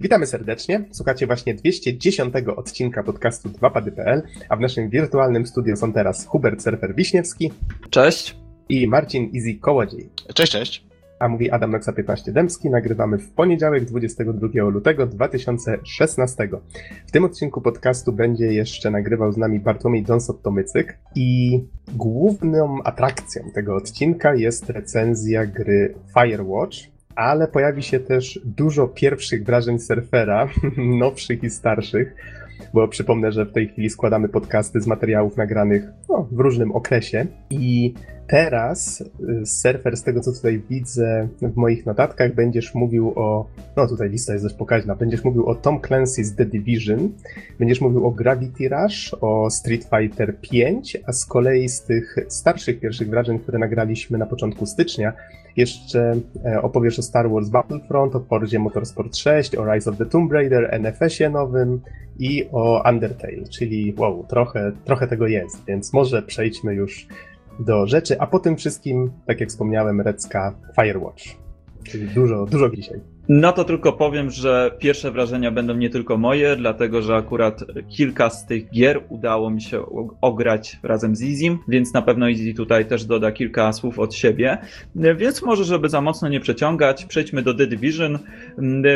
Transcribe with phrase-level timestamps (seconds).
[0.00, 0.84] Witamy serdecznie.
[0.90, 6.94] Słuchacie właśnie 210 odcinka podcastu 2pady.pl, a w naszym wirtualnym studiu są teraz Hubert Surfer
[6.94, 7.52] Wiśniewski.
[7.90, 8.36] Cześć.
[8.68, 10.08] I Marcin Easy Kołodziej.
[10.34, 10.86] Cześć, cześć.
[11.18, 12.70] A mówi Adam Noxa 15 Dębski.
[12.70, 16.48] Nagrywamy w poniedziałek 22 lutego 2016.
[17.06, 21.60] W tym odcinku podcastu będzie jeszcze nagrywał z nami Bartłomiej Donsot-Tomycyk i
[21.94, 26.76] główną atrakcją tego odcinka jest recenzja gry Firewatch,
[27.18, 30.48] ale pojawi się też dużo pierwszych wrażeń surfera,
[31.00, 32.14] nowszych i starszych,
[32.74, 37.26] bo przypomnę, że w tej chwili składamy podcasty z materiałów nagranych no, w różnym okresie.
[37.50, 37.94] I
[38.26, 43.46] teraz y, surfer, z tego co tutaj widzę w moich notatkach, będziesz mówił o,
[43.76, 47.12] no tutaj lista jest dość pokaźna, będziesz mówił o Tom Clancy's The Division,
[47.58, 50.48] będziesz mówił o Gravity Rush, o Street Fighter V,
[51.06, 55.12] a z kolei z tych starszych pierwszych wrażeń, które nagraliśmy na początku stycznia,
[55.58, 60.06] jeszcze e, opowiesz o Star Wars Battlefront, o Forzie Motorsport 6, o Rise of the
[60.06, 61.80] Tomb Raider, NFS-ie nowym
[62.18, 67.06] i o Undertale, czyli wow, trochę, trochę tego jest, więc może przejdźmy już
[67.60, 71.24] do rzeczy, a po tym wszystkim, tak jak wspomniałem, Recka Firewatch.
[71.82, 73.00] Czyli dużo, dużo dzisiaj.
[73.28, 78.30] No to tylko powiem, że pierwsze wrażenia będą nie tylko moje, dlatego że akurat kilka
[78.30, 79.82] z tych gier udało mi się
[80.20, 84.58] ograć razem z Izim, więc na pewno Izzy tutaj też doda kilka słów od siebie.
[84.94, 88.18] Więc może, żeby za mocno nie przeciągać, przejdźmy do The Division.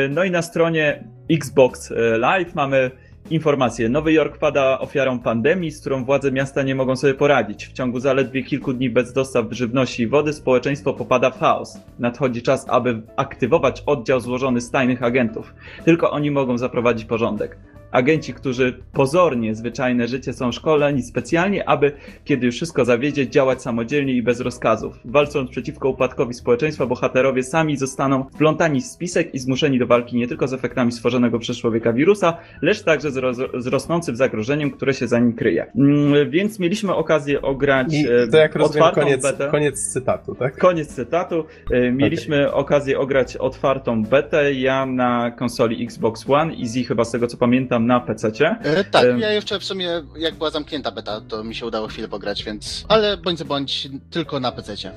[0.09, 2.91] No i na stronie Xbox Live mamy
[3.29, 3.89] Informacje.
[3.89, 7.67] Nowy Jork pada ofiarą pandemii, z którą władze miasta nie mogą sobie poradzić.
[7.67, 11.79] W ciągu zaledwie kilku dni bez dostaw żywności i wody społeczeństwo popada w chaos.
[11.99, 15.53] Nadchodzi czas, aby aktywować oddział złożony z tajnych agentów.
[15.85, 17.57] Tylko oni mogą zaprowadzić porządek.
[17.93, 21.91] Agenci, którzy pozornie zwyczajne życie są szkoleni specjalnie, aby
[22.25, 24.99] kiedy już wszystko zawiedzie, działać samodzielnie i bez rozkazów.
[25.05, 30.27] Walcząc przeciwko upadkowi społeczeństwa, bohaterowie sami zostaną wplątani w spisek i zmuszeni do walki nie
[30.27, 34.93] tylko z efektami stworzonego przez człowieka wirusa, lecz także z, roz z rosnącym zagrożeniem, które
[34.93, 35.65] się za nim kryje.
[35.75, 39.47] Mm, więc mieliśmy okazję ograć I to jak rozumiem, koniec, betę.
[39.51, 40.57] koniec cytatu, tak?
[40.57, 41.45] Koniec cytatu.
[41.71, 42.59] E, mieliśmy okay.
[42.59, 44.53] okazję ograć otwartą betę.
[44.53, 48.31] Ja na konsoli Xbox One, Easy chyba z tego co pamiętam na PC.
[48.63, 49.19] E, tak, e...
[49.19, 52.85] ja jeszcze w sumie, jak była zamknięta beta, to mi się udało chwilę pograć, więc.
[52.87, 54.91] Ale bądź co bądź, tylko na PC.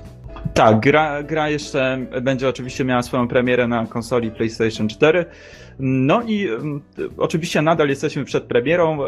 [0.55, 5.25] Tak, gra, gra jeszcze będzie oczywiście miała swoją premierę na konsoli PlayStation 4.
[5.79, 6.83] No i um,
[7.19, 9.01] oczywiście nadal jesteśmy przed premierą.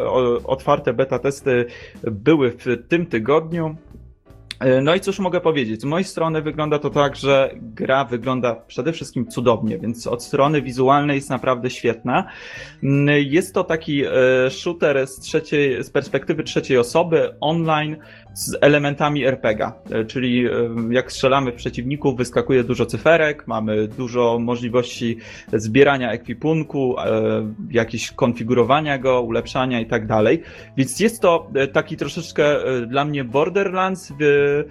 [0.44, 1.66] Otwarte beta testy
[2.02, 3.76] były w tym tygodniu.
[4.60, 5.80] E, no i cóż mogę powiedzieć?
[5.80, 10.62] Z mojej strony wygląda to tak, że gra wygląda przede wszystkim cudownie, więc od strony
[10.62, 12.28] wizualnej jest naprawdę świetna.
[12.82, 14.10] Mm, jest to taki e,
[14.50, 17.96] shooter z, trzeciej, z perspektywy trzeciej osoby, online,
[18.34, 20.44] z elementami RPGa, e, czyli
[20.90, 25.18] jak strzelamy w przeciwników, wyskakuje dużo cyferek, mamy dużo możliwości
[25.52, 26.96] zbierania ekwipunku,
[27.70, 30.42] jakieś konfigurowania go, ulepszania i tak dalej.
[30.76, 32.56] Więc jest to taki troszeczkę
[32.86, 34.64] dla mnie Borderlands w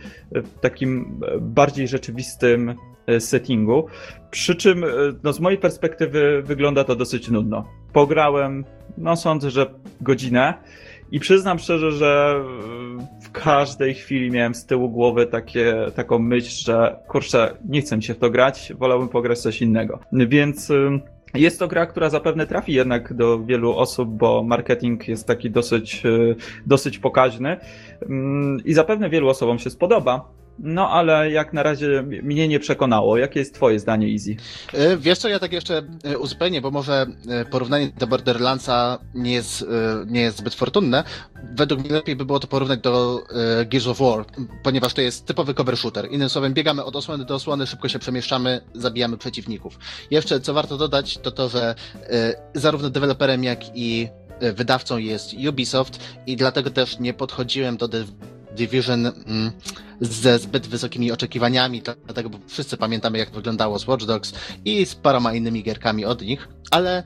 [0.62, 2.75] takim bardziej rzeczywistym
[3.07, 3.88] e, settingu.
[4.31, 4.88] Przy czym, e,
[5.23, 7.66] no, z mojej perspektywy, wygląda to dosyć nudno.
[7.94, 8.66] Pograłem,
[8.97, 9.66] no sądzę, że
[10.01, 10.53] godzinę.
[11.12, 16.66] I przyznam szczerze, że e, w każdej chwili miałem z tyłu głowy takie, taką myśl,
[16.66, 20.00] że kurczę, nie chcę się w to grać, wolałbym pograć coś innego.
[20.12, 20.72] Więc
[21.34, 26.03] jest to gra, która zapewne trafi jednak do wielu osób, bo marketing jest taki dosyć,
[26.66, 27.57] dosyć pokaźny
[28.09, 30.29] mm, i zapewne wielu osobom się spodoba.
[30.59, 33.18] No, ale jak na razie mnie nie przekonało.
[33.18, 34.35] Jakie jest twoje zdanie, Easy?
[34.73, 39.34] E, wiesz co, ja tak jeszcze e, uzupełnię, bo może e, porównanie do Borderlandsa nie
[39.34, 39.66] jest,
[40.07, 41.03] nie jest zbyt fortunne.
[41.56, 43.23] Według mnie lepiej by było to porównać do
[43.66, 44.25] Gears of War,
[44.63, 46.12] ponieważ to jest typowy cover shooter.
[46.12, 49.79] Innym słowem, biegamy od osłony do osłony, szybko się przemieszczamy, zabijamy przeciwników.
[50.12, 51.75] Jeszcze, co warto dodać, to to, że
[52.53, 54.09] zarówno deweloperem, jak i
[54.40, 57.87] wydawcą jest Ubisoft i dlatego też nie podchodziłem do
[58.58, 59.52] Division mm,
[60.02, 64.34] ze zbyt wysokimi oczekiwaniami, dlatego bo wszyscy pamiętamy jak wyglądało z Watch Dogs
[64.66, 67.04] i z paroma innymi gierkami od nich, ale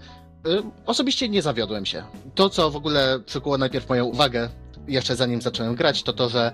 [0.47, 2.03] y, osobiście nie zawiodłem się.
[2.35, 4.49] To, co w ogóle przykuło najpierw moją uwagę,
[4.87, 6.51] jeszcze zanim zacząłem grać, to to, że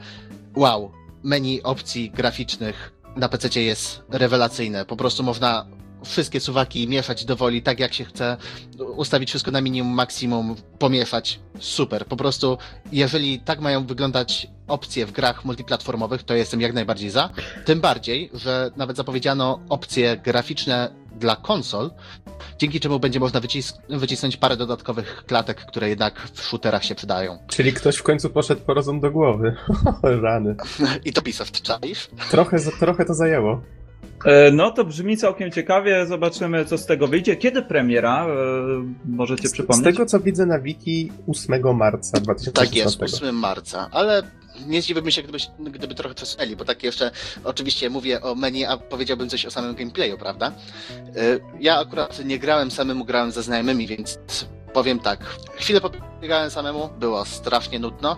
[0.56, 0.92] wow,
[1.24, 4.86] menu opcji graficznych na PC jest rewelacyjne.
[4.86, 5.66] Po prostu można
[6.04, 8.38] wszystkie suwaki mieszać do woli, tak jak się chce,
[8.96, 11.40] ustawić wszystko na minimum, maksimum, pomieszać.
[11.60, 12.06] Super.
[12.06, 12.58] Po prostu,
[12.92, 17.30] jeżeli tak mają wyglądać opcje w grach multiplatformowych, to jestem jak najbardziej za.
[17.66, 20.90] Tym bardziej, że nawet zapowiedziano opcje graficzne
[21.20, 21.92] dla konsol,
[22.58, 27.38] dzięki czemu będzie można wycis wycisnąć parę dodatkowych klatek, które jednak w shooterach się przydają.
[27.48, 29.56] Czyli ktoś w końcu poszedł po rozum do głowy.
[30.24, 30.56] Rany.
[31.06, 32.10] I to Ubisoft, czaisz?
[32.32, 33.62] Trochę, trochę to zajęło.
[34.26, 37.36] E, no to brzmi całkiem ciekawie, zobaczymy co z tego wyjdzie.
[37.36, 38.26] Kiedy premiera?
[38.28, 38.30] E,
[39.06, 39.82] możecie Z, przypomnieć?
[39.82, 42.52] z tego co widzę na wiki 8 marca 2016.
[42.52, 44.24] Tak jest, 8 marca, ale
[44.68, 45.38] nie zdziwiłbym się, gdyby,
[45.72, 47.12] gdyby trochę przesunęli, bo tak jeszcze
[47.44, 50.52] oczywiście mówię o menu, a powiedziałbym coś o samym gameplayu, prawda?
[51.18, 54.20] Y, Ja akurat nie grałem samemu, grałem ze znajomymi, więc
[54.74, 55.20] powiem tak.
[55.56, 58.18] Chwilę pobiegałem samemu, było strasznie nudno.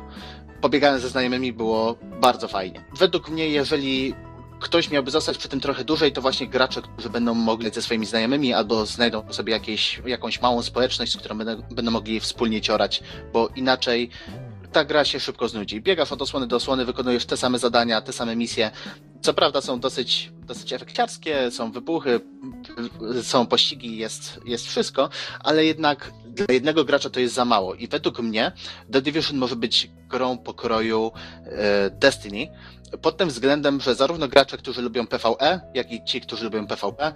[0.62, 2.86] Pobiegałem ze znajomymi, było bardzo fajnie.
[3.00, 4.14] Według mnie, jeżeli
[4.60, 8.06] ktoś miałby zostać przy tym trochę dłużej, to właśnie gracze, którzy będą mogli ze swoimi
[8.06, 13.04] znajomymi albo znajdą sobie jakieś, jakąś małą społeczność, z którą będą, będą mogli wspólnie ciorać,
[13.34, 14.10] bo inaczej
[14.72, 15.82] ta gra się szybko znudzi.
[15.82, 18.72] Biegasz od osłony do osłony, wykonujesz te same zadania, te same misje.
[19.22, 22.22] Co prawda są dosyć, dosyć efekciarskie, są wybuchy,
[23.22, 25.10] są pościgi, jest, jest wszystko,
[25.40, 27.76] ale jednak dla jednego gracza to jest za mało.
[27.76, 28.52] I według mnie
[28.92, 31.12] The Division może być grą pokroju
[31.46, 32.48] e, Destiny,
[33.02, 37.14] pod tym względem, że zarówno gracze, którzy lubią PvE, jak i ci, którzy lubią PvP,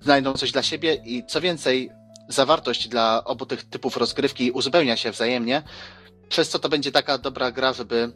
[0.00, 1.90] znajdą coś dla siebie i co więcej,
[2.28, 5.62] zawartość dla obu tych typów rozgrywki uzupełnia się wzajemnie,
[6.28, 8.12] przez co to będzie taka dobra gra, żeby.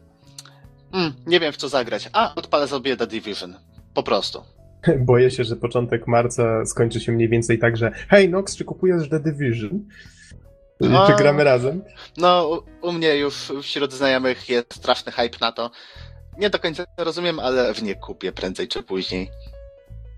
[0.93, 2.09] Mm, nie wiem w co zagrać.
[2.13, 3.55] A, odpalę sobie The Division.
[3.93, 4.41] Po prostu.
[4.99, 9.09] Boję się, że początek marca skończy się mniej więcej tak, że hej Nox, czy kupujesz
[9.09, 9.85] The Division?
[10.97, 11.07] A.
[11.07, 11.83] Czy gramy razem?
[12.17, 12.49] No,
[12.81, 15.71] u, u mnie już wśród znajomych jest straszny hype na to.
[16.37, 19.29] Nie do końca rozumiem, ale w nie kupię prędzej czy później.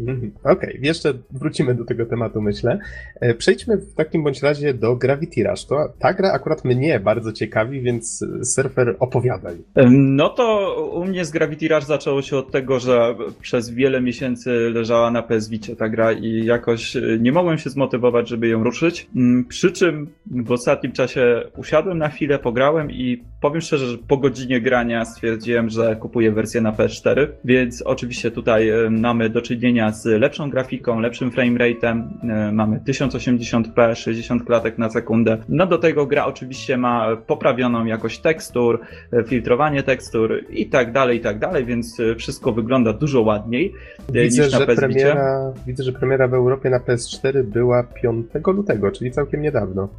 [0.08, 0.32] Mhm.
[0.44, 2.80] Okej, jeszcze wrócimy do tego tematu, myślę.
[3.20, 5.66] E, Przejdźmy w takim bądź razie do Gravity Rush.
[5.66, 9.56] To, ta gra akurat mnie bardzo ciekawi, więc surfer opowiadaj.
[9.92, 14.50] No to u mnie z Gravity Rush zaczęło się od tego, że przez wiele miesięcy
[14.74, 18.64] leżała na PS Vicie ta gra i jakoś e, nie mogłem się zmotywować, żeby ją
[18.64, 19.08] ruszyć.
[19.16, 24.18] Mm, Przy czym w ostatnim czasie usiadłem na chwilę, pograłem i powiem szczerze, że po
[24.18, 30.06] godzinie grania stwierdziłem, że kupuję wersję na PS4, więc oczywiście tutaj mamy do czynienia z
[30.06, 35.38] lepszą grafiką, lepszym framerate'em, e, mamy 1080p, 60 klatek na sekundę.
[35.50, 38.80] No do tego gra oczywiście ma poprawioną jakość tekstur,
[39.14, 43.74] e, filtrowanie tekstur i tak dalej, i tak dalej, więc e, wszystko wygląda dużo ładniej
[44.10, 48.26] Widzę, niż na że PS premiera, widzę, że premiera w Europie na PS4 była 5
[48.48, 49.90] lutego, czyli całkiem niedawno.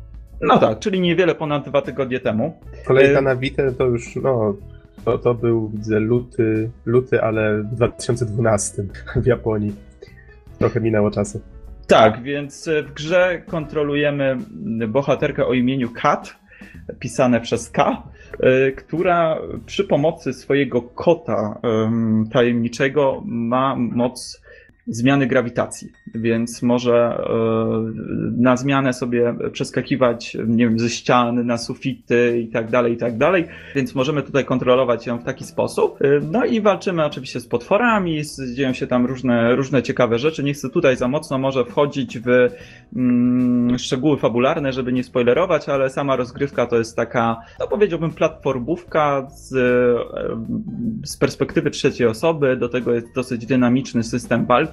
[0.40, 2.60] No tak, czyli niewiele ponad dwa tygodnie temu.
[2.86, 4.54] Kolejka na Vita to już, no,
[5.04, 8.84] to, to był, widzę, luty, luty, ale w 2012
[9.22, 9.74] w Japonii.
[10.58, 11.40] Trochę minęło czasu.
[11.86, 14.38] Tak, więc e, w grze kontrolujemy
[14.88, 16.36] bohaterkę o imieniu Kat,
[16.98, 18.02] pisane przez K,
[18.40, 24.41] e, która przy pomocy swojego kota em, tajemniczego ma moc
[24.86, 27.32] zmiany grawitacji, więc może e,
[28.36, 33.18] na zmianę sobie przeskakiwać, nie wiem, ze ścian na sufity i tak dalej, i tak
[33.18, 33.44] dalej,
[33.74, 35.98] więc możemy tutaj kontrolować ją w taki sposób.
[36.02, 38.22] E, No i walczymy oczywiście z potworami,
[38.54, 40.44] dzieją się tam różne, różne ciekawe rzeczy.
[40.44, 42.48] Nie chcę tutaj za mocno może wchodzić w
[42.96, 49.26] mm, szczegóły fabularne, żeby nie spoilerować, ale sama rozgrywka to jest taka, no powiedziałbym, platformówka
[49.30, 52.56] z, e, z perspektywy trzeciej osoby.
[52.56, 54.71] Do tego jest dosyć dynamiczny system walki.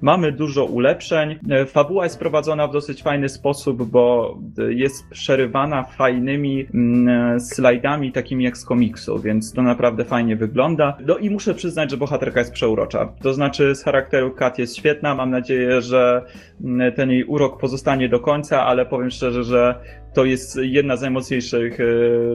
[0.00, 1.38] Mamy dużo ulepszeń.
[1.50, 8.12] E, Fabuła jest prowadzona w dosyć fajny sposób, bo e, jest przerywana fajnymi mm, slajdami,
[8.12, 10.96] takimi jak z komiksu, więc to naprawdę fajnie wygląda.
[11.06, 13.12] No i muszę przyznać, że bohaterka jest przeurocza.
[13.22, 15.14] To znaczy, z charakteru Kat jest świetna.
[15.14, 16.22] Mam nadzieję, że
[16.64, 19.74] mm, ten jej urok pozostanie do końca, ale powiem szczerze, że
[20.14, 21.84] to jest jedna z najmocniejszych e,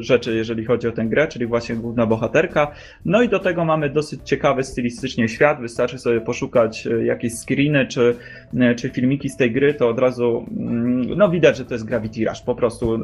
[0.04, 2.72] rzeczy, jeżeli chodzi o tę grę, czyli właśnie główna bohaterka.
[3.06, 5.62] No i do tego mamy dosyć ciekawy stylistycznie świat.
[5.62, 8.16] Wystarczy sobie poszukać e, jakieś screeny czy,
[8.60, 11.86] e, czy filmiki z tej gry, to od razu mm, no widać, że to jest
[11.86, 12.42] Gravity Rush.
[12.42, 13.00] Po prostu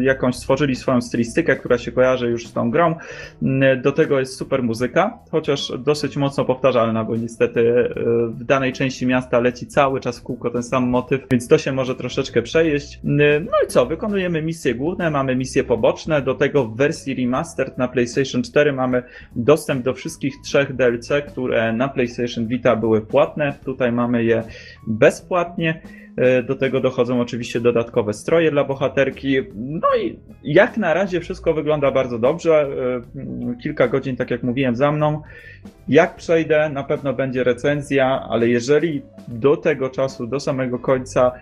[0.00, 2.94] jakąś stworzyli swoją stylistykę, która się kojarzy już z tą grą.
[3.82, 7.90] Do tego jest super muzyka, chociaż dosyć mocno powtarzalna, bo niestety
[8.28, 11.72] w danej części miasta leci cały czas w kółko ten sam motyw, więc to się
[11.72, 13.00] może troszeczkę przejeść.
[13.04, 13.86] No i co,
[14.18, 19.02] wykonujemy misje główne, mamy misje poboczne, do tego w wersji remastered na PlayStation 4 mamy
[19.36, 23.54] dostęp do wszystkich trzech DLC, które na PlayStation Vita były płatne.
[23.64, 24.42] Tutaj mamy je
[24.86, 25.82] bezpłatnie.
[26.18, 29.36] E, Do tego dochodzą oczywiście dodatkowe stroje dla bohaterki.
[29.54, 32.68] No i jak na razie wszystko wygląda bardzo dobrze.
[33.54, 35.22] E, Kilka godzin, tak jak mówiłem, za mną.
[35.88, 41.32] Jak przejdę, na pewno będzie recenzja, ale jeżeli do tego czasu, do samego końca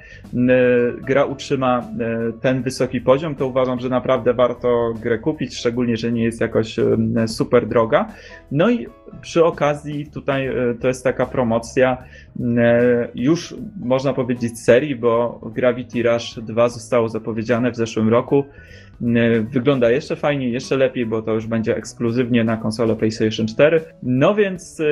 [1.02, 6.12] gra utrzyma e, ten wysoki poziom, to uważam, że naprawdę warto grę kupić, szczególnie, że
[6.12, 6.76] nie jest jakoś
[7.26, 8.08] super droga.
[8.50, 8.86] No i
[9.20, 12.04] przy okazji tutaj to jest taka promocja
[13.14, 18.44] już można powiedzieć serii, bo Gravity Rush 2 zostało zapowiedziane w zeszłym roku.
[19.52, 23.80] Wygląda jeszcze fajniej, jeszcze lepiej, bo to już będzie ekskluzywnie na konsolę PlayStation 4.
[24.02, 24.82] No więc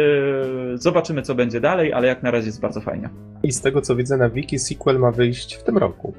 [0.74, 3.08] zobaczymy, co będzie dalej, ale jak na razie jest bardzo fajnie.
[3.42, 6.14] I z tego co widzę na wiki, sequel ma wyjść w tym roku.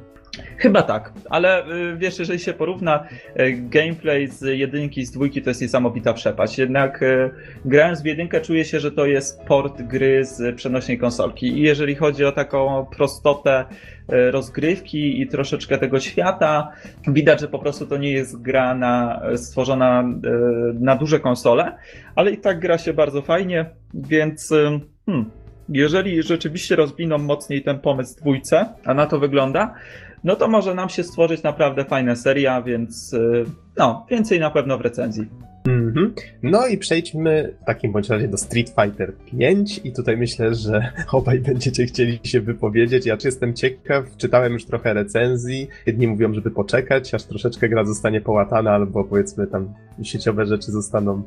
[0.58, 3.08] Chyba tak, ale y, wiesz, jeżeli się porówna
[3.40, 6.58] y, gameplay z jedynki z dwójki, to jest niesamowita przepaść.
[6.58, 7.30] Jednak y,
[7.66, 11.48] grając w jedynkę czuję się, że to jest port gry z przenośnej konsolki.
[11.48, 13.66] I jeżeli chodzi o taką prostotę
[14.08, 16.72] rozgrywki i troszeczkę tego świata,
[17.08, 20.04] widać, że po prostu to nie jest gra na, stworzona
[20.80, 21.78] na duże konsole,
[22.16, 24.54] ale i tak gra się bardzo fajnie, więc
[25.06, 25.32] hmm,
[25.70, 29.74] jeżeli rzeczywiście rozwiną mocniej ten pomysł dwójce, a na to wygląda,
[30.26, 33.46] no to może nam się stworzyć naprawdę fajna seria, więc y,
[33.78, 35.26] no, więcej na pewno w recenzji.
[35.66, 36.12] Mm-hmm.
[36.44, 40.92] No i przejdźmy w takim bądź razie do Street Fighter 5 i tutaj myślę, że
[41.12, 43.06] obaj będziecie chcieli się wypowiedzieć.
[43.06, 45.68] Ja jestem ciekaw, czytałem już trochę recenzji.
[45.86, 51.24] Jedni mówią, żeby poczekać, aż troszeczkę gra zostanie połatana, albo powiedzmy tam sieciowe rzeczy zostaną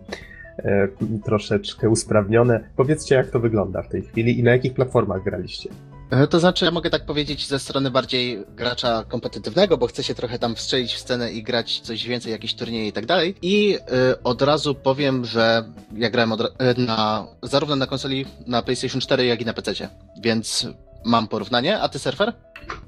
[0.59, 0.88] e,
[1.25, 2.61] troszeczkę usprawnione.
[2.76, 5.71] Powiedzcie, jak to wygląda w tej chwili i na jakich platformach graliście.
[6.10, 10.14] E, to znaczy, ja mogę tak powiedzieć ze strony bardziej gracza kompetytywnego, bo chcę się
[10.14, 13.34] trochę tam wstrzelić w scenę i grać coś więcej, jakieś turnieje i tak dalej.
[13.42, 15.64] I y, od razu powiem, że
[15.96, 16.36] ja grałem e,
[16.80, 19.88] na, zarówno na konsoli na PlayStation 4, jak i na PC,
[20.22, 20.68] więc
[21.04, 21.78] mam porównanie.
[21.78, 22.32] A ty, surfer?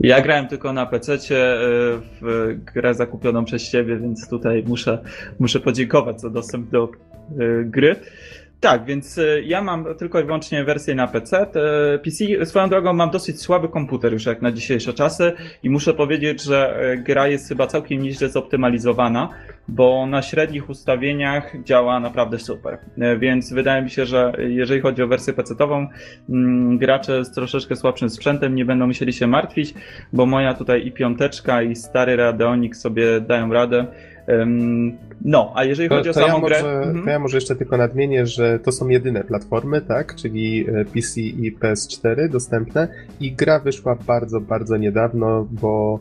[0.01, 1.19] Ja grałem tylko na PC
[2.23, 4.99] w grę zakupioną przez ciebie, więc tutaj muszę,
[5.39, 6.89] muszę podziękować za dostęp do
[7.65, 7.97] gry.
[8.61, 11.47] Tak, więc e, ja mam tylko i wyłącznie wersję na PC.
[12.05, 16.43] PC swoją drogą mam dosyć słaby komputer już jak na dzisiejsze czasy i muszę powiedzieć,
[16.43, 19.29] że e, gra jest chyba całkiem nieźle zoptymalizowana,
[19.69, 22.79] bo na średnich ustawieniach działa naprawdę super.
[22.99, 25.87] E, więc wydaje mi się, że jeżeli chodzi o wersję PC-ową,
[26.29, 29.75] mm, gracze z troszeczkę słabszym sprzętem nie będą musieli się martwić,
[30.13, 33.87] bo moja tutaj i piąteczka i stary Radeonik sobie dają radę.
[35.25, 36.63] No, a jeżeli chodzi to, o samą ja grę...
[36.63, 37.05] Może, mhm.
[37.05, 40.15] To ja może jeszcze tylko nadmienię, że to są jedyne platformy, tak?
[40.15, 42.89] Czyli e, PC i PS4 dostępne
[43.21, 46.01] i gra wyszła bardzo, bardzo niedawno, bo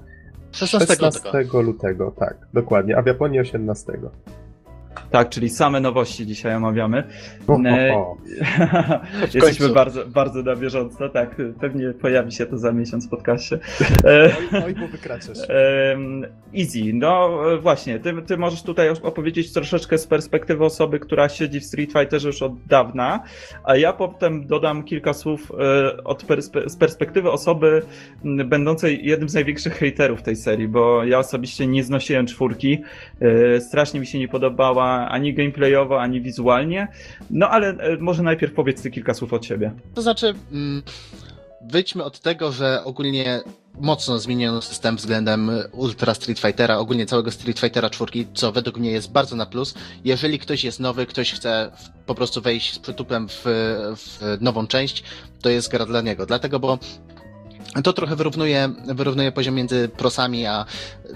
[0.51, 3.93] 16, 16 lutego, tak, dokładnie, a w Japonii 18.
[5.11, 7.03] Tak, czyli same nowości dzisiaj omawiamy.
[7.47, 8.17] O, o, o.
[9.33, 11.35] Jesteśmy bardzo, bardzo na bieżąco, tak.
[11.59, 13.59] Pewnie pojawi się to za miesiąc w podcaście.
[14.65, 15.37] Oj, bo wykraczasz.
[16.57, 16.79] Easy.
[16.93, 21.93] No właśnie, ty, ty możesz tutaj opowiedzieć troszeczkę z perspektywy osoby, która siedzi w Street
[21.93, 23.23] Fighterze już od dawna,
[23.63, 27.81] a ja potem dodam kilka słów e, od perspe z perspektywy osoby
[28.45, 32.81] będącej jednym z największych haterów tej serii, bo ja osobiście nie znosiłem czwórki.
[33.21, 36.87] E, strasznie mi się nie podobała ani gameplayowo, ani wizualnie.
[37.29, 39.71] No ale e, może najpierw powiedz ty kilka słów od siebie.
[39.93, 40.83] To znaczy, mm,
[41.61, 43.41] wyjdźmy od tego, że ogólnie
[43.79, 48.91] mocno zmieniono system względem Ultra Street Fightera, ogólnie całego Street Fightera 4, co według mnie
[48.91, 49.73] jest bardzo na plus.
[50.03, 51.71] Jeżeli ktoś jest nowy, ktoś chce
[52.05, 53.41] po prostu wejść z przytupem w,
[53.95, 55.03] w nową część,
[55.41, 56.25] to jest gra dla niego.
[56.25, 56.79] Dlatego, bo
[57.83, 60.65] to trochę wyrównuje, wyrównuje poziom między prosami a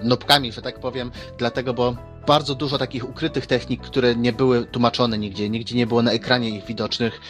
[0.02, 5.18] nopkami, że tak powiem, dlatego, bo bardzo dużo takich ukrytych technik, które nie były tłumaczone
[5.18, 7.20] nigdzie, nigdzie nie było na ekranie ich widocznych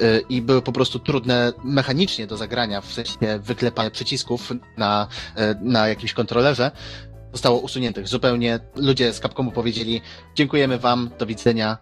[0.00, 5.40] y, i były po prostu trudne mechanicznie do zagrania, w sensie wyklepania przycisków na, y,
[5.62, 6.70] na jakimś kontrolerze,
[7.32, 8.08] zostało usuniętych.
[8.08, 10.00] Zupełnie ludzie z Capcomu powiedzieli
[10.34, 11.78] dziękujemy wam, do widzenia,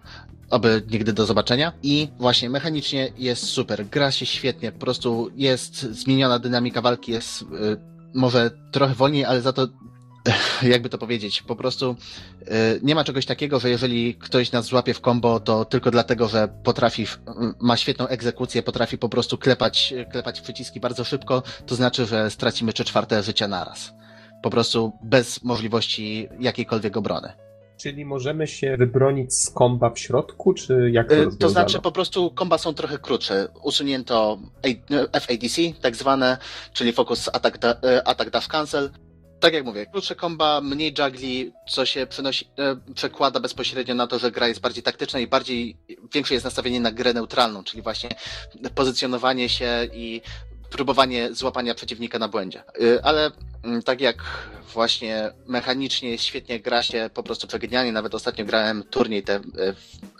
[0.50, 1.72] oby nigdy do zobaczenia.
[1.82, 7.42] I właśnie mechanicznie jest super, gra się świetnie, po prostu jest zmieniona dynamika walki, jest
[7.42, 7.46] y,
[8.14, 9.68] może trochę wolniej, ale za to
[10.62, 11.96] jakby to powiedzieć, po prostu
[12.42, 12.46] y,
[12.82, 16.48] nie ma czegoś takiego, że jeżeli ktoś nas złapie w combo, to tylko dlatego, że
[16.64, 17.06] potrafi,
[17.60, 22.72] ma świetną egzekucję, potrafi po prostu klepać, klepać przyciski bardzo szybko, to znaczy, że stracimy
[22.72, 23.94] trzy czwarte życia naraz.
[24.42, 27.32] Po prostu bez możliwości jakiejkolwiek obrony.
[27.76, 31.92] Czyli możemy się wybronić z komba w środku, czy jak to y, To znaczy po
[31.92, 33.48] prostu komba są trochę krótsze.
[33.62, 34.38] Usunięto
[35.12, 36.38] FADC, tak zwane,
[36.72, 37.58] czyli Focus Attack,
[38.04, 38.90] attack Dash Cancel
[39.40, 44.18] tak jak mówię, krótsze komba, mniej juggli, co się przenosi, e, przekłada bezpośrednio na to,
[44.18, 45.76] że gra jest bardziej taktyczna i bardziej,
[46.14, 48.10] większe jest nastawienie na grę neutralną, czyli właśnie
[48.74, 50.20] pozycjonowanie się i
[50.70, 52.62] próbowanie złapania przeciwnika na błędzie.
[52.80, 53.30] E, ale
[53.64, 54.22] mm, tak jak
[54.72, 59.40] właśnie mechanicznie świetnie gra się po prostu przegenialnie, nawet ostatnio grałem turniej te e,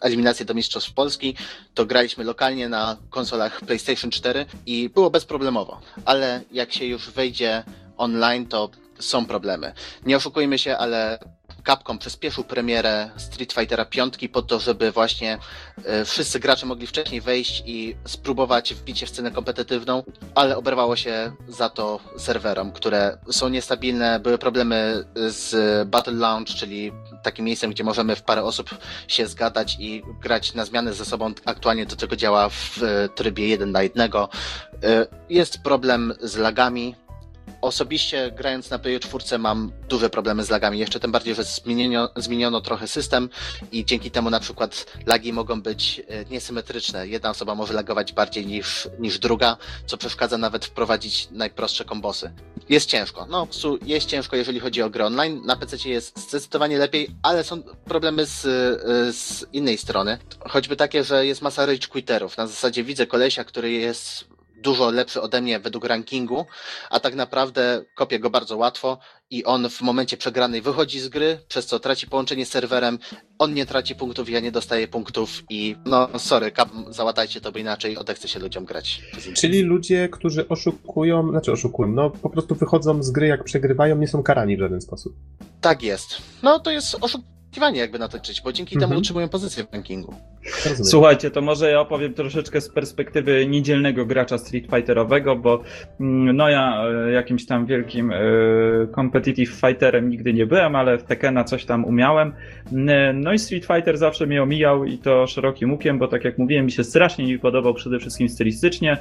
[0.01, 1.35] eliminacje do Mistrzostw Polski,
[1.75, 5.81] to graliśmy lokalnie na konsolach PlayStation 4 i było bezproblemowo.
[6.05, 7.65] Ale jak się już wejdzie
[7.97, 9.73] online, to są problemy.
[10.07, 11.19] Nie oszukujmy się, ale
[11.67, 15.39] Capcom przyspieszył premierę Street Fightera 5 po to, żeby właśnie
[15.85, 20.03] e, wszyscy gracze mogli wcześniej wejść i spróbować wbić się w scenę kompetytywną,
[20.35, 26.93] ale oberwało się za to serwerom, które są niestabilne, były problemy z Battle Launch, czyli
[27.23, 28.79] takim miejscem, gdzie możemy w parę osób
[29.09, 31.33] się zgadać i grać na zmianę ze sobą.
[31.45, 34.11] Aktualnie to tylko działa w e, trybie 1 na 1.
[34.13, 34.27] E,
[35.31, 36.95] jest problem z lagami,
[37.61, 42.61] Osobiście grając na PS4 mam duże problemy z lagami, jeszcze tym bardziej, że zmieniono, zmieniono
[42.61, 43.29] trochę system
[43.73, 47.09] i dzięki temu na przykład lagi mogą być e, niesymetryczne.
[47.09, 52.33] Jedna osoba może lagować bardziej niż, niż druga, co przeszkadza nawet wprowadzić najprostsze kombosy.
[52.69, 53.27] Jest ciężko.
[53.31, 53.49] No,
[53.83, 55.43] jest ciężko, jeżeli chodzi o grę online.
[55.47, 60.19] Na PC jest zdecydowanie lepiej, ale są problemy z, e, z innej strony.
[60.49, 62.37] Choćby takie, że jest masa rage quitterów.
[62.37, 66.47] Na zasadzie widzę kolesia, który jest dużo lepszy ode mnie według rankingu,
[66.91, 68.99] a tak naprawdę kopię go bardzo łatwo
[69.31, 72.99] i on w momencie przegranej wychodzi z gry, przez co traci połączenie z serwerem,
[73.39, 77.59] on nie traci punktów, ja nie dostaję punktów i no sorry, kap, załatajcie to, bo
[77.59, 79.03] inaczej odechce się ludziom grać.
[79.35, 84.09] Czyli ludzie, którzy oszukują, znaczy oszukują, no po prostu wychodzą z gry jak przegrywają, nie
[84.09, 85.15] są karani w żaden sposób.
[85.61, 86.23] Tak jest.
[86.43, 88.91] No to jest oszukiwanie jakby na to czyć, bo dzięki mhm.
[88.91, 90.15] temu utrzymują pozycję w rankingu.
[90.83, 95.63] Słuchajcie, to może ja opowiem troszeczkę z perspektywy niedzielnego gracza Street Fighterowego, bo
[96.01, 98.17] mm, no ja e, jakimś tam wielkim e,
[98.95, 102.33] competitive fighterem nigdy nie byłem, ale w Tekena coś tam umiałem.
[103.15, 106.65] No i Street Fighter zawsze mnie omijał i to szerokim łukiem, bo tak jak mówiłem,
[106.65, 108.99] mi się strasznie nie podobał przede wszystkim stylistycznie.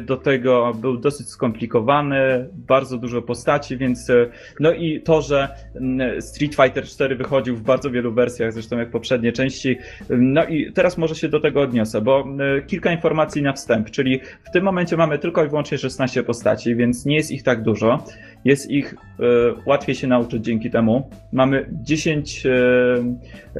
[0.00, 4.26] Do tego był dosyć skomplikowany, bardzo dużo postaci, więc e,
[4.60, 5.48] no i to, że
[6.20, 9.78] Street Fighter 4 wychodził w bardzo wielu wersjach, zresztą jak poprzednie części,
[10.10, 12.24] no i teraz może się do tego odniosę, bo
[12.58, 16.76] e, kilka informacji na wstęp, czyli w tym momencie mamy tylko i wyłącznie 16 postaci,
[16.76, 18.04] więc nie jest ich tak dużo.
[18.44, 18.96] Jest ich y,
[19.66, 21.10] łatwiej się nauczyć dzięki temu.
[21.32, 22.50] Mamy 10 y,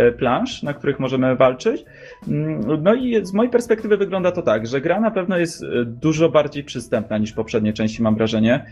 [0.00, 1.84] y, plansz, na których możemy walczyć.
[2.28, 6.28] Mm, no i z mojej perspektywy wygląda to tak, że gra na pewno jest dużo
[6.28, 8.64] bardziej przystępna niż poprzednie części, mam wrażenie.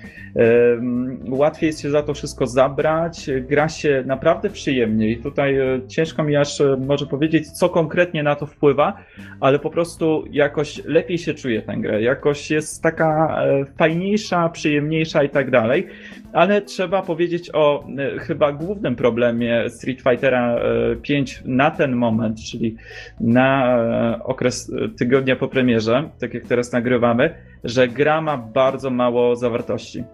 [1.28, 5.18] Łatwiej jest się za to wszystko zabrać, gra się naprawdę przyjemniej.
[5.18, 8.96] Tutaj ciężko mi aż może powiedzieć, co konkretnie na to wpływa,
[9.40, 12.02] ale po prostu jakoś lepiej się czuje tę grę.
[12.02, 13.38] Jakoś jest taka
[13.78, 15.86] fajniejsza, przyjemniejsza i tak dalej
[16.32, 20.60] ale trzeba powiedzieć o e, chyba głównym problemie Street Fightera
[21.02, 22.76] 5 e, na ten moment, czyli
[23.20, 29.36] na e, okres tygodnia po premierze, tak jak teraz nagrywamy, że gra ma bardzo mało
[29.36, 30.04] zawartości.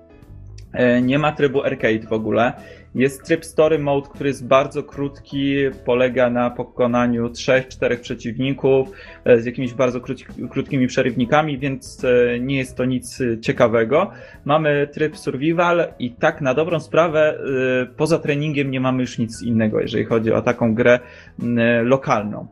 [1.03, 2.53] Nie ma trybu arcade w ogóle
[2.94, 5.54] jest tryb Story Mode, który jest bardzo krótki,
[5.85, 8.88] polega na pokonaniu trzech, czterech przeciwników
[9.24, 10.00] e, z jakimiś bardzo
[10.50, 14.11] krótkimi przerywnikami, więc e, nie jest to nic ciekawego.
[14.44, 17.38] Mamy tryb Survival i tak na dobrą sprawę
[17.83, 21.00] e, poza treningiem nie mamy już nic innego, jeżeli chodzi o taką grę
[21.83, 22.46] lokalną.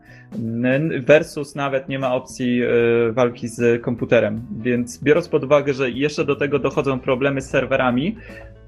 [1.06, 2.62] Versus nawet nie ma opcji
[3.10, 8.16] walki z komputerem, więc biorąc pod uwagę, że jeszcze do tego dochodzą problemy z serwerami,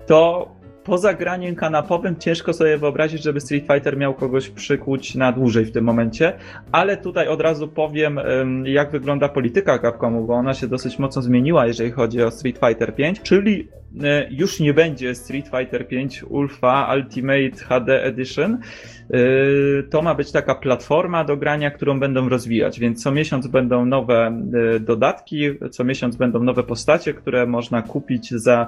[0.07, 0.49] to
[0.85, 5.73] poza graniem kanapowym ciężko sobie wyobrazić, żeby Street Fighter miał kogoś przykuć na dłużej w
[5.73, 6.33] tym momencie,
[6.73, 8.21] ale tutaj od razu powiem,
[8.65, 12.95] jak wygląda polityka Capcomu, bo ona się dosyć mocno zmieniła, jeżeli chodzi o Street Fighter
[12.95, 13.69] 5, czyli
[14.31, 18.59] już nie będzie Street Fighter 5 Ultra Ultimate HD Edition,
[19.11, 23.87] Yy, to ma być taka platforma do grania, którą będą rozwijać, więc co miesiąc będą
[23.87, 28.67] nowe yy, dodatki, co miesiąc będą nowe postacie, które można kupić za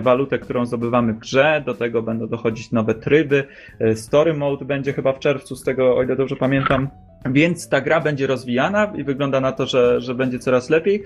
[0.00, 3.44] walutę, którą zdobywamy w grze, do tego będą dochodzić nowe tryby,
[3.94, 6.88] story mode będzie chyba w czerwcu, z tego o ile dobrze pamiętam,
[7.26, 11.02] więc ta gra będzie rozwijana i wygląda na to, że, że będzie coraz lepiej,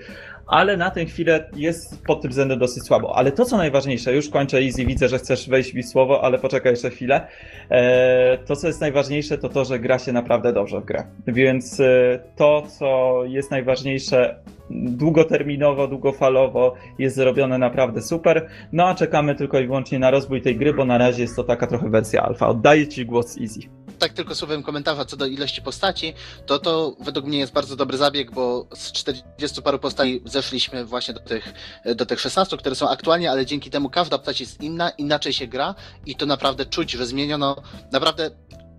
[0.47, 3.15] ale na tę chwilę jest pod tym względem dosyć słabo.
[3.15, 6.73] Ale to, co najważniejsze, już kończę Easy, widzę, że chcesz wejść mi słowo, ale poczekaj
[6.73, 7.27] jeszcze chwilę.
[7.69, 11.03] E, to, co jest najważniejsze, to to, że gra się naprawdę dobrze w grę.
[11.27, 18.47] Więc e, to, co jest najważniejsze, długoterminowo, długofalowo jest zrobione naprawdę super.
[18.71, 21.43] No a czekamy tylko i wyłącznie na rozwój tej gry, bo na razie jest to
[21.43, 22.47] taka trochę wersja alfa.
[22.47, 23.59] Oddaję Ci głos Easy
[24.03, 26.13] tak tylko słowem komentarza co do ilości postaci,
[26.45, 31.13] to to według mnie jest bardzo dobry zabieg, bo z 40 paru postaci zeszliśmy właśnie
[31.13, 31.53] do tych,
[31.95, 35.47] do tych 16, które są aktualnie, ale dzięki temu każda postać jest inna, inaczej się
[35.47, 38.31] gra i to naprawdę czuć, że zmieniono naprawdę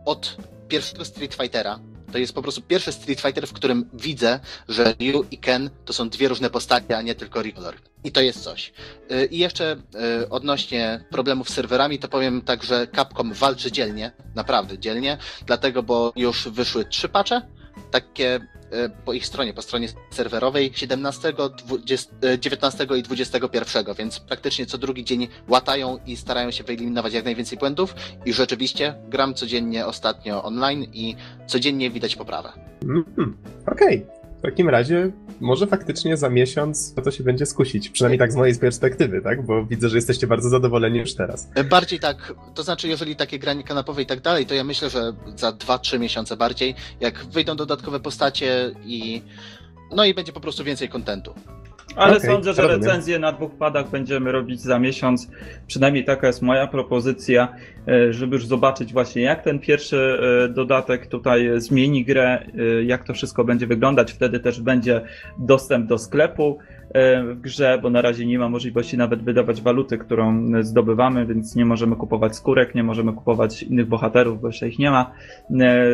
[0.06, 0.36] od
[0.68, 1.78] pierwszego Street Fightera
[2.14, 5.92] to jest po prostu pierwszy Street Fighter, w którym widzę, że Ryu i Ken to
[5.92, 7.74] są dwie różne postacie, a nie tylko Ricolor.
[8.04, 8.72] I to jest coś.
[9.12, 9.76] Y, I jeszcze
[10.22, 15.82] y, odnośnie problemów z serwerami, to powiem tak, że Capcom walczy dzielnie, naprawdę dzielnie, dlatego,
[15.82, 17.42] bo już wyszły trzy pacze,
[17.90, 18.40] takie
[19.04, 21.32] po ich stronie, po stronie serwerowej 17,
[21.66, 27.24] 20, 19 i 21, więc praktycznie co drugi dzień łatają i starają się wyeliminować jak
[27.24, 27.94] najwięcej błędów
[28.26, 32.52] i rzeczywiście gram codziennie ostatnio online i codziennie widać poprawę.
[32.82, 34.13] Mm, Okej, okay.
[34.44, 38.58] W takim razie może faktycznie za miesiąc to się będzie skusić, przynajmniej tak z mojej
[38.58, 39.46] perspektywy, tak?
[39.46, 41.48] Bo widzę, że jesteście bardzo zadowoleni już teraz.
[41.70, 45.12] Bardziej tak, to znaczy jeżeli takie granie kanapowe i tak dalej, to ja myślę, że
[45.36, 49.22] za 2-3 miesiące bardziej, jak wyjdą dodatkowe postacie i
[49.92, 51.34] no i będzie po prostu więcej kontentu.
[51.96, 52.82] Ale okay, sądzę, że rozumiem.
[52.82, 55.30] recenzję na dwóch padach będziemy robić za miesiąc.
[55.66, 57.48] Przynajmniej taka jest moja propozycja,
[57.88, 63.04] e, żeby już zobaczyć właśnie jak ten pierwszy e, dodatek tutaj zmieni grę, e, jak
[63.04, 64.12] to wszystko będzie wyglądać.
[64.12, 65.00] Wtedy też będzie
[65.38, 66.58] dostęp do sklepu
[66.94, 71.64] w grze, bo na razie nie ma możliwości nawet wydawać waluty, którą zdobywamy, więc nie
[71.64, 75.12] możemy kupować skórek, nie możemy kupować innych bohaterów, bo jeszcze ich nie ma.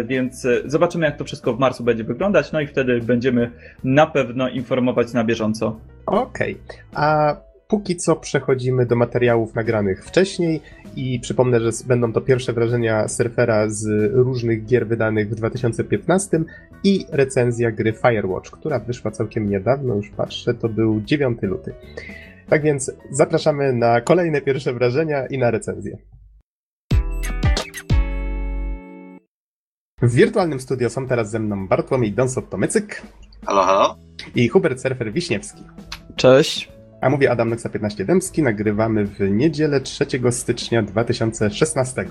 [0.04, 3.50] Więc zobaczymy, jak to wszystko w marcu będzie wyglądać, no i wtedy będziemy
[3.84, 5.80] na pewno informować na bieżąco.
[6.06, 6.56] Okej.
[6.68, 6.78] Okay.
[6.94, 7.36] A
[7.68, 10.60] póki co przechodzimy do materiałów nagranych wcześniej
[10.96, 16.40] i przypomnę, że będą to pierwsze wrażenia surfera z różnych gier wydanych w 2015
[16.84, 21.74] i recenzja gry Firewatch, która wyszła całkiem niedawno, już patrzę, to był 9 luty.
[22.48, 25.98] Tak więc zapraszamy na kolejne pierwsze wrażenia i na recenzję.
[30.02, 33.02] W wirtualnym studio są teraz ze mną Bartłomiej Donsot-Tomycyk.
[33.46, 33.96] Halo, halo.
[34.34, 35.62] I Hubert Surfer Wiśniewski.
[36.16, 36.72] Cześć.
[37.00, 42.04] A mówię Adam Nexa 15 Dębski, nagrywamy w niedzielę 3 stycznia 2016.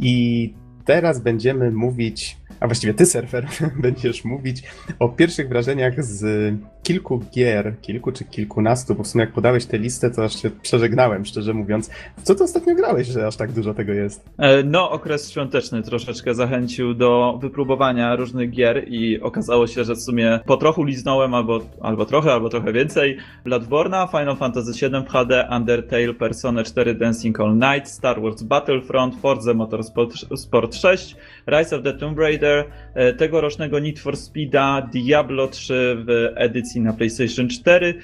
[0.00, 3.46] I teraz będziemy mówić a właściwie ty, surfer,
[3.82, 4.62] będziesz mówić
[4.98, 9.78] o pierwszych wrażeniach z kilku gier, kilku czy kilkunastu, bo w sumie jak podałeś tę
[9.78, 11.90] listę, to aż się przeżegnałem, szczerze mówiąc.
[12.22, 14.24] Co ty ostatnio grałeś, że aż tak dużo tego jest?
[14.38, 20.00] E, no, okres świąteczny troszeczkę zachęcił do wypróbowania różnych gier i okazało się, że w
[20.00, 23.16] sumie po trochu liznąłem albo, albo trochę, albo trochę więcej.
[23.46, 29.14] Bloodborne'a, Final Fantasy VII w HD, Undertale, Persona 4 Dancing All Night, Star Wars Battlefront,
[29.20, 31.16] Forza Motorsport 6,
[31.46, 32.47] Rise of the Tomb Raider,
[32.94, 37.94] e, tegorocznego Need for Speeda, Diablo 3 w edycji na PlayStation 4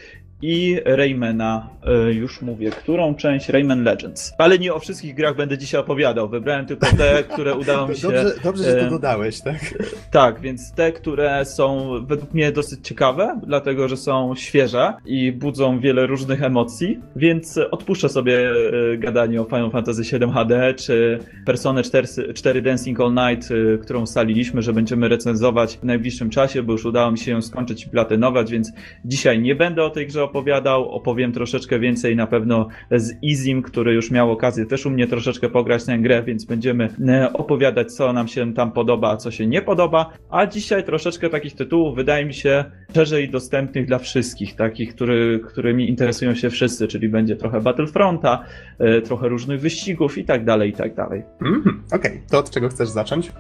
[0.46, 3.48] i Raymana, e, już mówię, którą część?
[3.48, 4.35] Rayman Legends.
[4.38, 6.28] Ale nie o wszystkich grach będę dzisiaj opowiadał.
[6.28, 8.02] Wybrałem tylko te, które udało mi się.
[8.02, 9.74] Dobrze, dobrze że to dodałeś, tak?
[10.11, 15.80] Tak, więc te, które są według mnie dosyć ciekawe, dlatego że są świeże i budzą
[15.80, 21.83] wiele różnych emocji, więc odpuszczę sobie e, gadanie o Final Fantasy VII HD czy Persona
[21.83, 26.72] 4, 4 Dancing All Night, e, którą ustaliliśmy, że będziemy recenzować w najbliższym czasie, bo
[26.72, 28.72] już udało mi się ją skończyć i platynować, więc
[29.04, 30.90] dzisiaj nie będę o tej grze opowiadał.
[30.90, 35.49] Opowiem troszeczkę więcej na pewno z Izim, który już miał okazję też u mnie troszeczkę
[35.49, 39.47] pograć tę grę, więc będziemy e, opowiadać, co nam się tam podoba, a co się
[39.47, 40.12] nie podoba.
[40.31, 45.88] A dzisiaj troszeczkę takich tytułów wydaje mi się szerzej dostępnych dla wszystkich, takich, który, którymi
[45.88, 48.44] interesują się wszyscy, czyli będzie trochę Battlefronta,
[48.79, 51.23] e, trochę różnych wyścigów i tak dalej, i tak dalej.
[51.42, 52.23] Mm, Okej, okay.
[52.31, 53.33] to od czego chcesz zacząć?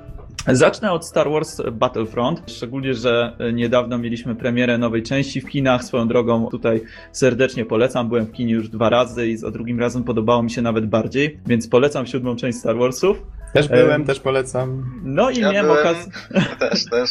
[0.48, 5.84] Zacznę od Star Wars Battlefront, szczególnie, że niedawno mieliśmy premierę nowej części w kinach.
[5.84, 8.08] Swoją drogą tutaj serdecznie polecam.
[8.08, 11.40] Byłem w kinie już dwa razy i za drugim razem podobało mi się nawet bardziej,
[11.46, 13.22] więc polecam siódmą część Star Warsów.
[13.52, 15.00] Też byłem, też polecam.
[15.04, 16.12] No i ja miałem okazję.
[16.58, 17.10] Też, też.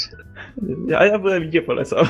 [0.97, 2.05] A ja byłem i nie polecam.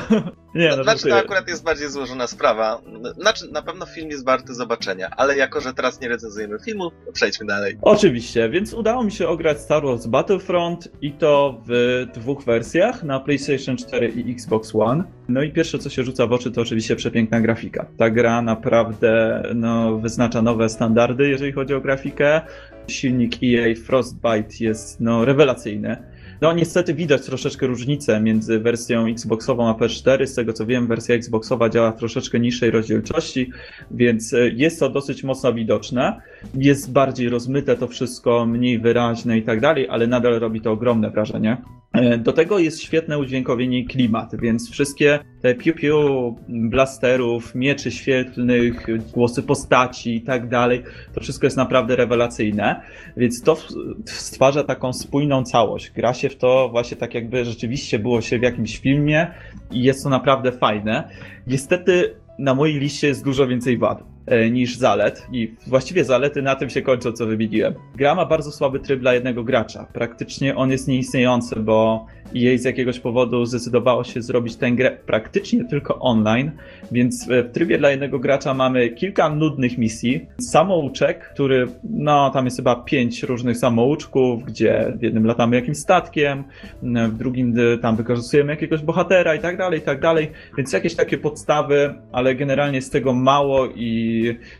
[0.54, 2.82] Nie, no, znaczy, to akurat jest bardziej złożona sprawa.
[3.18, 7.46] Znaczy, na pewno film jest warty zobaczenia, ale jako, że teraz nie recenzujemy filmu, przejdźmy
[7.46, 7.78] dalej.
[7.82, 13.20] Oczywiście, więc udało mi się ograć Star Wars Battlefront i to w dwóch wersjach, na
[13.20, 15.04] PlayStation 4 i Xbox One.
[15.28, 17.86] No i pierwsze, co się rzuca w oczy, to oczywiście przepiękna grafika.
[17.98, 22.40] Ta gra naprawdę no, wyznacza nowe standardy, jeżeli chodzi o grafikę.
[22.88, 26.13] Silnik EA Frostbite jest no, rewelacyjny.
[26.40, 30.26] No niestety widać troszeczkę różnicę między wersją Xboxową a PS4.
[30.26, 33.50] Z tego co wiem, wersja Xboxowa działa w troszeczkę niższej rozdzielczości,
[33.90, 36.20] więc e, jest to dosyć mocno widoczne.
[36.54, 41.10] Jest bardziej rozmyte to wszystko, mniej wyraźne i tak dalej, ale nadal robi to ogromne
[41.10, 41.56] wrażenie.
[41.94, 48.86] E, do tego jest świetne udźwiękowienie i klimat, więc wszystkie te piu-piu blasterów, mieczy świetlnych,
[49.12, 50.82] głosy postaci i tak dalej,
[51.14, 52.80] to wszystko jest naprawdę rewelacyjne,
[53.16, 53.56] więc to
[54.04, 55.90] stwarza taką spójną całość.
[55.90, 59.26] Gra się w to właśnie tak jakby rzeczywiście było się w jakimś filmie
[59.70, 61.08] i jest to naprawdę fajne.
[61.46, 64.13] Niestety na mojej liście jest dużo więcej wad.
[64.26, 67.74] E, niż zalet i właściwie zalety na tym się kończą, co wymieniłem.
[67.96, 69.86] Gra ma bardzo słaby tryb dla jednego gracza.
[69.92, 75.64] Praktycznie on jest nieistniejący, bo jej z jakiegoś powodu zdecydowało się zrobić tę grę praktycznie
[75.64, 76.50] tylko online,
[76.92, 80.26] więc w trybie dla jednego gracza mamy kilka nudnych misji.
[80.40, 86.44] Samouczek, który, no tam jest chyba pięć różnych samouczków, gdzie w jednym latamy jakimś statkiem,
[86.82, 91.18] w drugim tam wykorzystujemy jakiegoś bohatera i tak dalej, i tak dalej, więc jakieś takie
[91.18, 94.13] podstawy, ale generalnie z tego mało i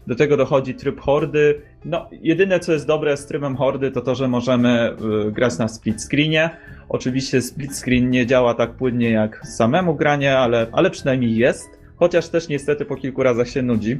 [0.06, 1.60] do tego dochodzi tryb hordy.
[1.84, 4.96] No, jedyne co jest dobre z trybem hordy to to, że możemy
[5.28, 6.50] y, grać na split screenie.
[6.88, 11.68] Oczywiście split screen nie działa tak płynnie jak samemu granie, ale, ale przynajmniej jest.
[11.96, 13.98] Chociaż też niestety po kilku razach się nudzi.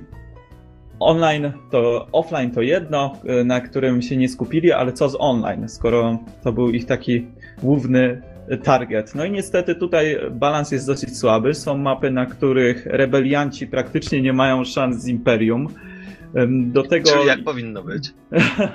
[1.01, 5.69] Online to offline to jedno, y, na którym się nie skupili, ale co z online,
[5.69, 7.27] skoro to był ich taki
[7.63, 8.23] główny
[8.63, 9.15] target.
[9.15, 11.55] No i niestety tutaj balans jest dosyć słaby.
[11.55, 15.69] Są mapy, na których rebelianci praktycznie nie mają szans z Imperium.
[16.49, 18.11] Do tego, Czyli jak powinno być.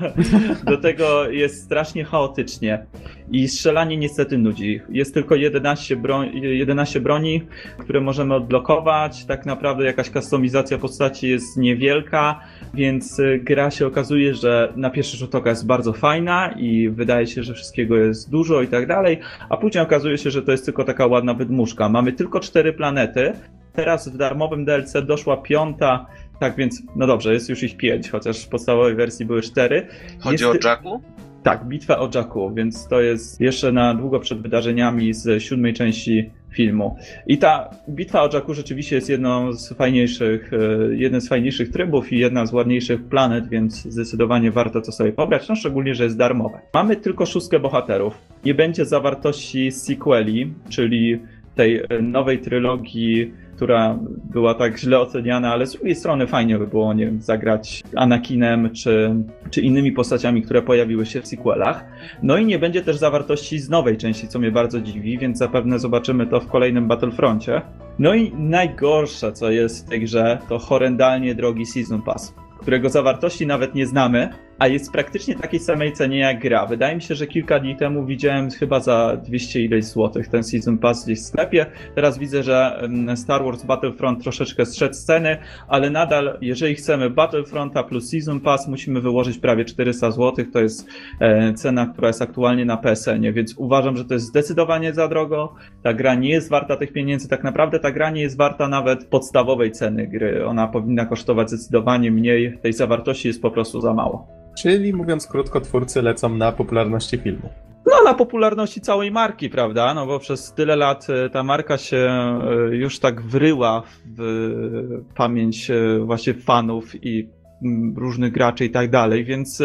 [0.71, 2.85] do tego jest strasznie chaotycznie
[3.31, 4.81] i strzelanie niestety nudzi.
[4.89, 7.41] Jest tylko 11, broń, 11 broni,
[7.79, 9.25] które możemy odblokować.
[9.25, 12.39] Tak naprawdę jakaś kustomizacja postaci jest niewielka,
[12.73, 17.27] więc y, gra się okazuje, że na pierwszy rzut oka jest bardzo fajna i wydaje
[17.27, 19.19] się, że wszystkiego jest dużo i tak dalej,
[19.49, 21.89] a później okazuje się, że to jest tylko taka ładna wydmuszka.
[21.89, 23.33] Mamy tylko cztery planety.
[23.73, 26.05] Teraz w darmowym DLC doszła piąta
[26.39, 29.87] tak więc, no dobrze, jest już ich pięć, chociaż w podstawowej wersji były cztery.
[30.19, 30.65] Chodzi jest...
[30.65, 31.01] o Jacku?
[31.43, 36.29] Tak, bitwa o Jacku, więc to jest jeszcze na długo przed wydarzeniami z siódmej części
[36.51, 36.95] filmu.
[37.27, 42.13] I ta bitwa o Jacku rzeczywiście jest jedną z fajniejszych, e, jeden z fajniejszych trybów
[42.13, 46.17] i jedna z ładniejszych planet, więc zdecydowanie warto to sobie pobrać, no szczególnie, że jest
[46.17, 46.59] darmowe.
[46.73, 48.17] Mamy tylko szóstkę bohaterów.
[48.45, 51.19] Nie będzie zawartości sequeli, czyli
[51.55, 53.99] tej e, nowej trylogii która
[54.33, 58.69] była tak źle oceniana, ale z drugiej strony fajnie by było, nie wiem, zagrać Anakinem
[58.73, 59.15] czy,
[59.49, 61.85] czy innymi postaciami, które pojawiły się w sequelach.
[62.23, 65.79] No i nie będzie też zawartości z nowej części, co mnie bardzo dziwi, więc zapewne
[65.79, 67.61] zobaczymy to w kolejnym Battlefroncie.
[67.99, 73.47] No i najgorsze, co jest w tej grze, to horrendalnie drogi Season Pass, którego zawartości
[73.47, 76.65] nawet nie znamy, a jest praktycznie takiej samej cenie jak gra.
[76.65, 80.77] Wydaje mi się, że kilka dni temu widziałem chyba za 200 ileś złotych ten Season
[80.77, 81.65] Pass gdzieś w sklepie.
[81.95, 87.83] Teraz widzę, że Star Wars Battlefront troszeczkę zszedł z ceny, ale nadal, jeżeli chcemy Battlefronta
[87.83, 90.51] plus Season Pass, musimy wyłożyć prawie 400 złotych.
[90.51, 90.87] To jest
[91.19, 95.55] e, cena, która jest aktualnie na PSN-ie, więc uważam, że to jest zdecydowanie za drogo.
[95.83, 97.27] Ta gra nie jest warta tych pieniędzy.
[97.27, 100.45] Tak naprawdę ta gra nie jest warta nawet podstawowej ceny gry.
[100.45, 102.57] Ona powinna kosztować zdecydowanie mniej.
[102.61, 104.39] Tej zawartości jest po prostu za mało.
[104.57, 107.49] Czyli mówiąc krótko, twórcy lecą na popularności filmu.
[107.85, 109.93] No, na popularności całej marki, prawda?
[109.93, 113.83] No bo przez tyle lat e, ta marka się e, już tak wryła
[114.17, 117.29] w pamięć e, właśnie fanów i
[117.65, 119.61] mm, różnych graczy i tak dalej, więc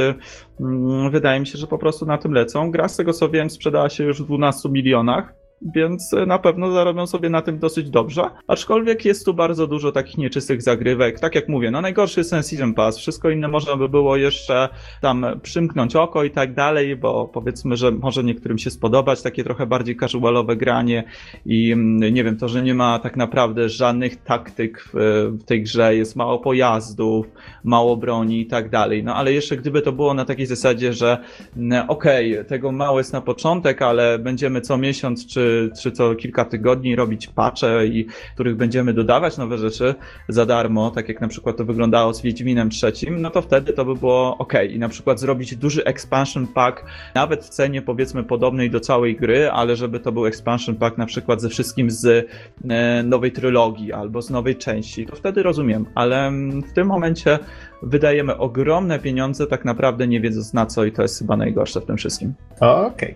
[0.60, 2.70] mm, wydaje mi się, że po prostu na tym lecą.
[2.70, 5.43] Gra z tego co wiem sprzedała się już w 12 milionach
[5.74, 8.22] więc na pewno zarobią sobie na tym dosyć dobrze.
[8.48, 11.20] Aczkolwiek jest tu bardzo dużo takich nieczystych zagrywek.
[11.20, 12.98] Tak jak mówię, no najgorszy jest ten Season Pass.
[12.98, 14.68] Wszystko inne można by było jeszcze
[15.00, 19.66] tam przymknąć oko i tak dalej, bo powiedzmy, że może niektórym się spodobać takie trochę
[19.66, 21.04] bardziej casualowe granie
[21.46, 25.96] i mm, nie wiem, to, że nie ma tak naprawdę żadnych taktyk w, tej grze,
[25.96, 27.26] jest mało pojazdów,
[27.64, 29.04] mało broni i tak dalej.
[29.04, 31.18] No ale jeszcze gdyby to było na takiej zasadzie, że
[31.56, 36.14] mm, okej, okay, tego mało jest na początek, ale będziemy co miesiąc czy czy, co
[36.14, 39.94] kilka tygodni robić patche, i których będziemy dodawać nowe rzeczy
[40.28, 43.84] za darmo, tak jak na przykład to wyglądało z Wiedźminem trzecim, no to wtedy to
[43.84, 44.52] by było ok.
[44.70, 49.50] I na przykład zrobić duży expansion pack, nawet w cenie powiedzmy podobnej do całej gry,
[49.50, 52.28] ale żeby to był expansion pack na przykład ze wszystkim z
[52.68, 56.32] e, nowej trylogii albo z nowej części, to wtedy rozumiem, ale
[56.70, 57.38] w tym momencie
[57.82, 61.86] wydajemy ogromne pieniądze, tak naprawdę nie wiedząc na co i to jest chyba najgorsze w
[61.86, 62.34] tym wszystkim.
[62.60, 62.86] Okej.
[62.86, 63.14] Okay.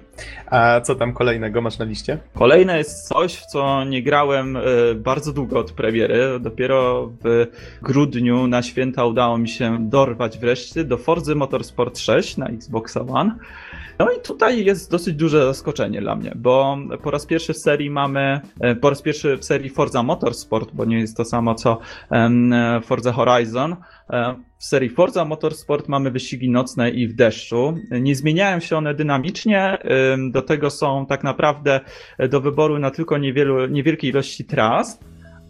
[0.51, 2.18] A co tam kolejnego masz na liście?
[2.35, 4.61] Kolejne jest coś, w co nie grałem e,
[4.95, 6.41] bardzo długo od premiery.
[6.41, 7.47] Dopiero w
[7.83, 13.35] grudniu na święta udało mi się dorwać wreszcie do Forza Motorsport 6 na Xbox One.
[13.99, 17.91] No i tutaj jest dosyć duże zaskoczenie dla mnie, bo po raz pierwszy w serii
[17.91, 21.79] mamy, e, po raz pierwszy w serii Forza Motorsport, bo nie jest to samo co
[22.83, 23.77] Forza Horizon,
[24.11, 27.79] e, w serii Forza Motorsport mamy wyścigi nocne i w deszczu.
[27.91, 29.79] Nie zmieniają się one dynamicznie,
[30.31, 31.81] do tego są tak naprawdę
[32.29, 35.01] do wyboru na tylko niewielu, niewielkiej ilości tras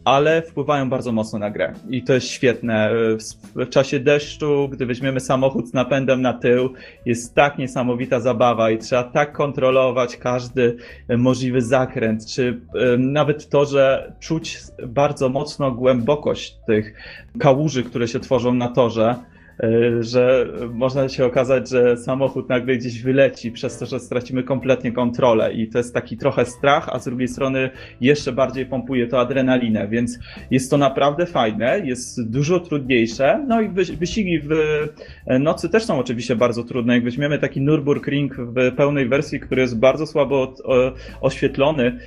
[0.09, 1.73] ale wpływają bardzo mocno na grę.
[1.91, 2.91] I to jest świetne.
[2.93, 6.73] W, w, czasie deszczu, gdy weźmiemy samochód z napędem na tył,
[7.07, 10.77] jest tak niesamowita zabawa i trzeba tak kontrolować każdy
[11.19, 12.61] możliwy zakręt, czy
[12.95, 16.95] y, nawet to, że czuć bardzo mocno głębokość tych
[17.39, 19.38] kałuży, które się tworzą na torze e,
[20.01, 25.53] że można się okazać, że samochód nagle gdzieś wyleci przez to, że stracimy kompletnie kontrolę.
[25.53, 29.89] I to jest taki trochę strach, a z drugiej strony jeszcze bardziej pompuje to adrenalinę,
[29.89, 30.19] więc
[30.51, 34.49] jest to naprawdę fajne, jest dużo trudniejsze, no i wyścigi w
[35.41, 36.95] nocy też są oczywiście bardzo trudne.
[36.95, 40.55] Jak weźmiemy taki Nürburgring w pełnej wersji, który jest bardzo słabo
[41.21, 41.99] oświetlony,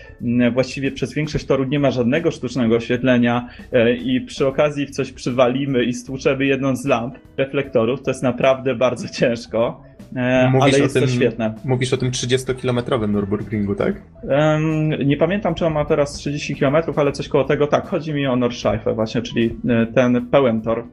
[0.53, 5.11] właściwie przez większość toru nie ma żadnego sztucznego oświetlenia e, i przy okazji w coś
[5.11, 9.83] przywalimy i stłuczemy jedną z lamp reflektorów, to jest naprawdę bardzo ciężko.
[10.15, 11.53] E, mówisz ale jest tym, to świetne.
[11.65, 14.01] Mówisz o tym 30-kilometrowym Nürburgringu, tak?
[14.23, 17.67] Um, nie pamiętam, czy on ma teraz 30 km, ale coś koło tego.
[17.67, 20.83] Tak, chodzi mi o Nordschleife właśnie, czyli e, ten pełen tor,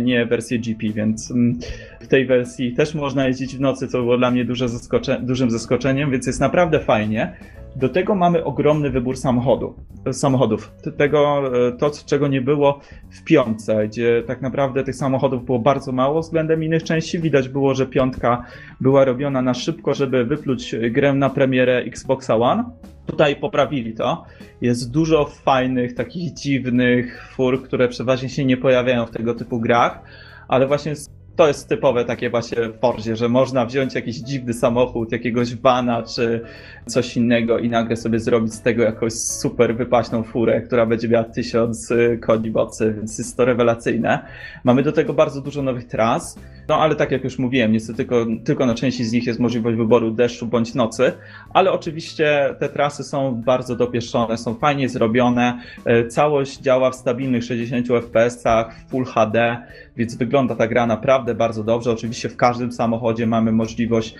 [0.00, 1.58] nie wersję GP, więc mm,
[2.00, 5.50] w tej wersji też można jeździć w nocy, co było dla mnie duże zaskocze dużym
[5.50, 7.32] zaskoczeniem, więc jest naprawdę fajnie.
[7.76, 9.74] Do tego mamy ogromny wybór samochodu,
[10.12, 10.72] samochodów.
[10.96, 15.92] Tego, e, to, czego nie było w piątce, gdzie tak naprawdę tych samochodów było bardzo
[15.92, 17.18] mało względem innych części.
[17.18, 18.44] Widać było, że piątka
[18.80, 22.64] była robiona na szybko, żeby wypluć grę na premierę Xboxa One.
[23.06, 24.24] Tutaj poprawili to.
[24.60, 30.02] Jest dużo fajnych, takich dziwnych fur, które przeważnie się nie pojawiają w tego typu grach,
[30.48, 30.94] ale właśnie
[31.36, 36.02] to jest typowe takie właśnie w Forzie, że można wziąć jakiś dziwny samochód, jakiegoś vana
[36.02, 36.40] czy
[36.86, 41.24] coś innego i nagle sobie zrobić z tego jakąś super wypaśną furę, która będzie miała
[41.24, 44.26] tysiąc koni mocy, więc jest to rewelacyjne.
[44.64, 48.26] Mamy do tego bardzo dużo nowych tras, no ale tak jak już mówiłem, niestety tylko,
[48.44, 51.12] tylko na części z nich jest możliwość wyboru deszczu bądź nocy,
[51.54, 57.44] ale oczywiście te trasy są bardzo dopieszczone, są fajnie zrobione, y, całość działa w stabilnych
[57.44, 59.56] 60 fps-ach, Full HD,
[59.96, 61.90] więc wygląda ta gra naprawdę bardzo dobrze.
[61.90, 64.14] Oczywiście w każdym samochodzie mamy możliwość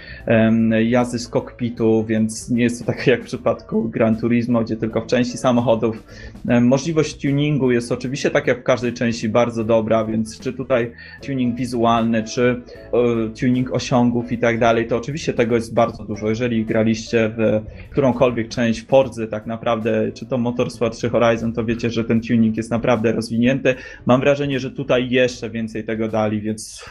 [0.85, 5.01] jazdy z kokpitu, więc nie jest to tak jak w przypadku Gran Turismo, gdzie tylko
[5.01, 6.03] w części samochodów.
[6.49, 10.93] Um, możliwość tuningu jest oczywiście tak jak w każdej części bardzo dobra, więc czy tutaj
[11.27, 16.29] tuning wizualny, czy um, tuning osiągów i tak dalej, to oczywiście tego jest bardzo dużo.
[16.29, 21.91] Jeżeli graliście w którąkolwiek część Forzy, tak naprawdę, czy to Motorsport, czy Horizon, to wiecie,
[21.91, 23.75] że ten tuning jest naprawdę rozwinięty.
[24.07, 26.85] Mam wrażenie, że tutaj jeszcze więcej tego dali, więc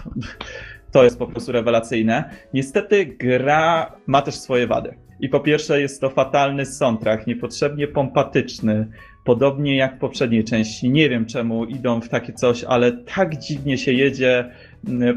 [0.93, 2.29] to jest po prostu rewelacyjne.
[2.53, 4.95] Niestety gra ma też swoje wady.
[5.19, 8.87] I po pierwsze jest to fatalny soundtrack, niepotrzebnie pompatyczny,
[9.23, 10.89] podobnie jak w poprzedniej części.
[10.89, 14.45] Nie wiem czemu idą w takie coś, ale tak dziwnie się jedzie E,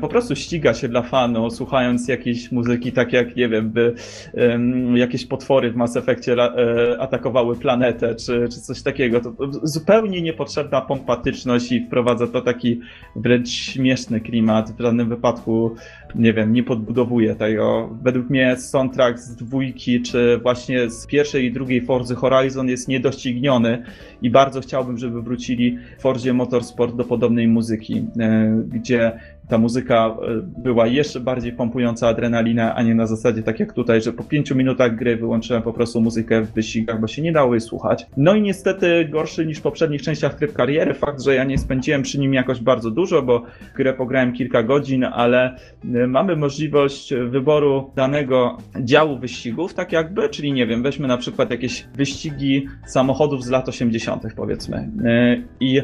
[0.00, 3.94] po prostu ściga się dla fanu, słuchając jakiejś muzyki, tak jak, nie wiem, by
[4.34, 9.20] um, jakieś potwory w Mass Effectie e, atakowały planetę, czy, czy coś takiego.
[9.20, 12.80] To zupełnie niepotrzebna pompatyczność i wprowadza to taki
[13.16, 14.72] wręcz śmieszny klimat.
[14.72, 15.74] W żadnym wypadku,
[16.14, 17.96] nie wiem, nie podbudowuje tego.
[18.02, 23.82] Według mnie soundtrack z dwójki, czy właśnie z pierwszej i drugiej Forzy Horizon jest niedościgniony
[24.22, 29.12] i bardzo chciałbym, żeby wrócili w Forzie Motorsport do podobnej muzyki, e, gdzie
[29.48, 34.02] ta muzyka e, była jeszcze bardziej pompująca adrenalinę, a nie na zasadzie tak jak tutaj,
[34.02, 37.54] że po pięciu minutach gry wyłączyłem po prostu muzykę w wyścigach, bo się nie dało
[37.54, 38.06] jej słuchać.
[38.16, 42.02] No i niestety gorszy niż w poprzednich częściach tryb kariery, fakt, że ja nie spędziłem
[42.02, 43.42] przy nim jakoś bardzo dużo, bo
[43.76, 45.56] grę pograłem kilka godzin, ale
[45.94, 51.50] e, mamy możliwość wyboru danego działu wyścigów, tak jakby, czyli nie wiem, weźmy na przykład
[51.50, 54.22] jakieś wyścigi samochodów z lat 80.
[54.36, 54.88] powiedzmy.
[55.04, 55.80] E, I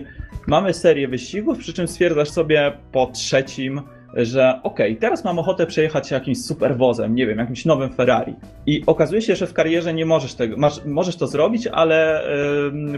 [0.46, 3.07] mamy serię wyścigów, przy czym stwierdzasz sobie po
[3.53, 3.81] trzecim,
[4.17, 8.35] że okej, okay, teraz mam ochotę przejechać jakimś superwozem, nie wiem, jakimś nowym Ferrari.
[8.67, 12.25] I okazuje się, że w karierze nie możesz tego, masz, możesz to zrobić, ale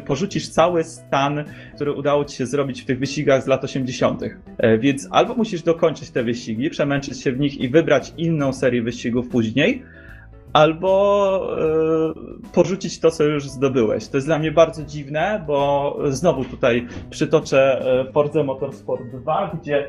[0.06, 4.22] porzucisz cały stan, który udało ci się zrobić w tych wyścigach z lat 80.
[4.22, 8.52] Yy, e, więc albo musisz dokończyć te wyścigi, przemęczyć się w nich i wybrać inną
[8.52, 9.82] serię wyścigów później,
[10.52, 11.56] albo
[12.48, 14.08] y, porzucić to, co już zdobyłeś.
[14.08, 19.88] To jest dla mnie bardzo dziwne, bo znowu tutaj przytoczę e, Forza Motorsport 2, gdzie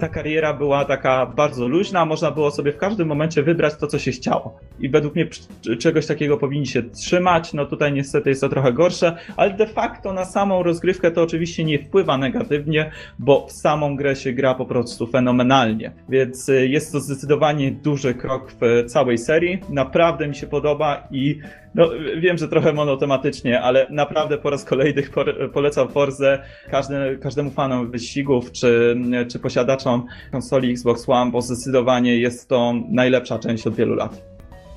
[0.00, 3.98] ta kariera była taka bardzo luźna, można było sobie w każdym momencie wybrać to, co
[3.98, 4.60] się chciało.
[4.80, 5.28] I według mnie
[5.78, 7.52] czegoś takiego powinni się trzymać.
[7.52, 11.64] No tutaj niestety jest to trochę gorsze, ale de facto na samą rozgrywkę to oczywiście
[11.64, 15.92] nie wpływa negatywnie, bo w samą grę się gra po prostu fenomenalnie.
[16.08, 19.58] Więc e, jest to zdecydowanie duży krok w całej serii.
[19.70, 21.38] Naprawdę mi się podoba i
[21.74, 25.02] no, wiem, że trochę monotematycznie, ale naprawdę po raz kolejny
[25.52, 28.96] polecam Forzę każdy, każdemu fanom wyścigów czy,
[29.28, 34.22] czy posiadaczom konsoli Xbox One, bo zdecydowanie jest to najlepsza część od wielu lat.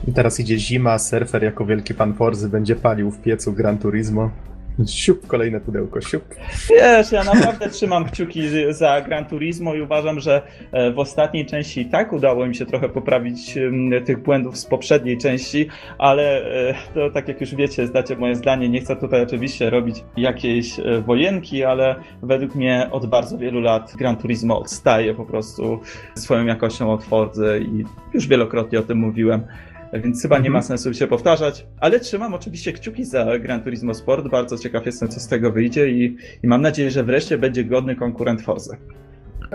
[0.08, 4.32] I teraz idzie zima, surfer jako wielki pan Forzy będzie palił w piecu Gran Turismo.
[4.88, 6.23] Siup, kolejne pudełko, siup.
[6.69, 11.86] Wiesz, ja naprawdę trzymam kciuki za Gran Turismo i uważam, że e, w ostatniej części
[11.86, 13.55] tak udało mi się trochę poprawić
[14.05, 18.69] tych błędów z poprzedniej części, ale e, to tak jak już wiecie, zdacie moje zdanie,
[18.69, 23.93] nie chcę tutaj oczywiście robić jakiejś e, wojenki, ale według mnie od bardzo wielu lat
[23.97, 25.80] Gran Turismo odstaje po prostu
[26.15, 29.43] swoją jakością od Fordy i już wielokrotnie o tym mówiłem
[29.93, 30.77] więc chyba nie ma mhm.
[30.77, 35.19] sensu się powtarzać, ale trzymam oczywiście kciuki za Gran Turismo Sport, bardzo ciekaw jestem, co
[35.19, 38.77] z tego wyjdzie i, i mam nadzieję, że wreszcie będzie godny konkurent Forza.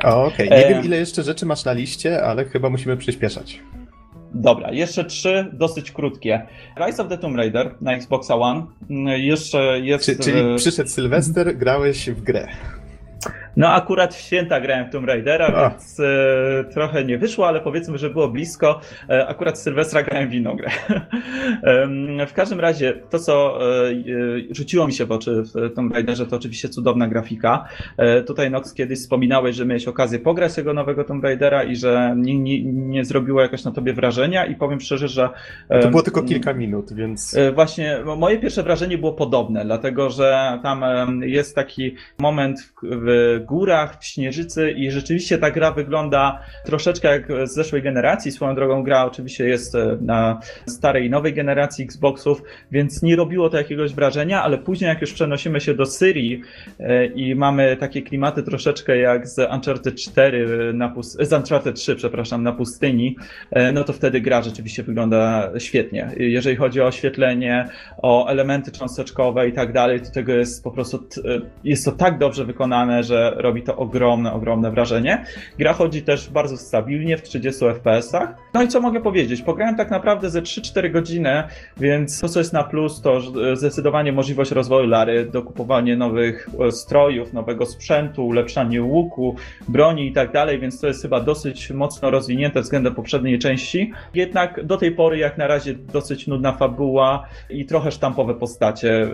[0.04, 0.58] Okej, okay.
[0.58, 0.68] nie e...
[0.68, 3.60] wiem ile jeszcze rzeczy masz na liście, ale chyba musimy przyspieszać.
[4.34, 6.46] Dobra, jeszcze trzy dosyć krótkie.
[6.86, 8.66] Rise of the Tomb Raider na Xboxa One.
[8.90, 10.04] Mm, jeszcze jest.
[10.04, 12.48] Czy, czyli przyszedł Sylwester, grałeś w grę.
[13.56, 15.70] No akurat w święta grałem w Tomb Raidera, A.
[15.70, 18.80] więc e, trochę nie wyszło, ale powiedzmy, że było blisko.
[19.08, 20.68] E, akurat Sylwestra grałem w inną grę.
[22.20, 23.94] e, w każdym razie to, co e, e,
[24.50, 27.68] rzuciło mi się w oczy w Tomb Raiderze, to oczywiście cudowna grafika.
[27.96, 32.14] E, tutaj Nox kiedyś wspominałeś, że miałeś okazję pograć jego nowego Tomb Raidera i że
[32.16, 35.28] nie, nie, nie zrobiło jakoś na tobie wrażenia i powiem szczerze, że...
[35.82, 37.36] to było tylko kilka minut, więc...
[37.54, 40.84] Właśnie, moje pierwsze wrażenie było podobne, dlatego, że tam
[41.22, 47.48] jest taki moment w, w górach, w Śnieżycy i rzeczywiście ta gra wygląda troszeczkę jak
[47.48, 48.32] z zeszłej generacji.
[48.32, 53.50] Swoją drogą gra oczywiście jest e, na starej i nowej generacji Xboxów, więc nie robiło
[53.50, 56.40] to jakiegoś wrażenia, ale później jak już przenosimy się do Syrii
[56.80, 61.96] e, i mamy takie klimaty troszeczkę jak z Uncharted 4 na pust- z Uncharted 3,
[61.96, 63.16] przepraszam, na pustyni,
[63.50, 66.10] e, no to wtedy gra rzeczywiście wygląda świetnie.
[66.16, 67.68] Jeżeli chodzi o oświetlenie,
[68.02, 71.04] o elementy cząsteczkowe i tak dalej, to tego jest po prostu,
[71.64, 75.24] jest to tak dobrze wykonane, że robi to ogromne, ogromne wrażenie.
[75.58, 78.34] Gra chodzi też bardzo stabilnie w 30 FPS-ach.
[78.54, 79.42] No i co mogę powiedzieć?
[79.42, 81.42] Pograłem tak naprawdę ze 3-4 godziny,
[81.76, 83.20] więc to, co jest na plus, to
[83.54, 89.36] zdecydowanie możliwość rozwoju Lary, dokupowanie nowych e, strojów, nowego sprzętu, ulepszanie łuku,
[89.68, 93.92] broni i tak dalej, więc to jest chyba dosyć mocno rozwinięte względem poprzedniej części.
[94.14, 99.08] Jednak do tej pory, jak na razie, dosyć nudna fabuła i trochę sztampowe postacie.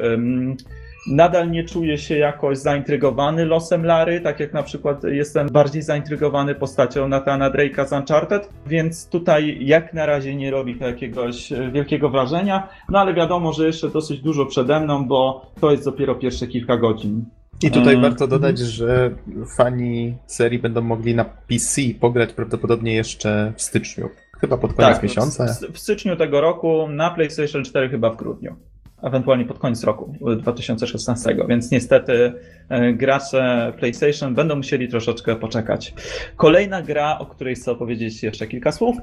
[1.06, 6.54] Nadal nie czuję się jakoś zaintrygowany losem Lary, tak jak na przykład jestem bardziej zaintrygowany
[6.54, 12.08] postacią Natana Drake'a z Uncharted, więc tutaj jak na razie nie robi to jakiegoś wielkiego
[12.08, 16.46] wrażenia, no ale wiadomo, że jeszcze dosyć dużo przede mną, bo to jest dopiero pierwsze
[16.46, 17.24] kilka godzin.
[17.62, 19.10] I tutaj um, warto dodać, że
[19.56, 24.08] fani serii będą mogli na PC pograć prawdopodobnie jeszcze w styczniu.
[24.40, 25.46] Chyba pod koniec tak, miesiąca.
[25.46, 28.56] W, w styczniu tego roku, na PlayStation 4 chyba w grudniu
[29.02, 32.32] ewentualnie pod koniec roku 2016, więc niestety
[32.68, 35.94] e, gracze PlayStation będą musieli troszeczkę poczekać.
[36.36, 38.96] Kolejna gra, o której chcę opowiedzieć jeszcze kilka słów,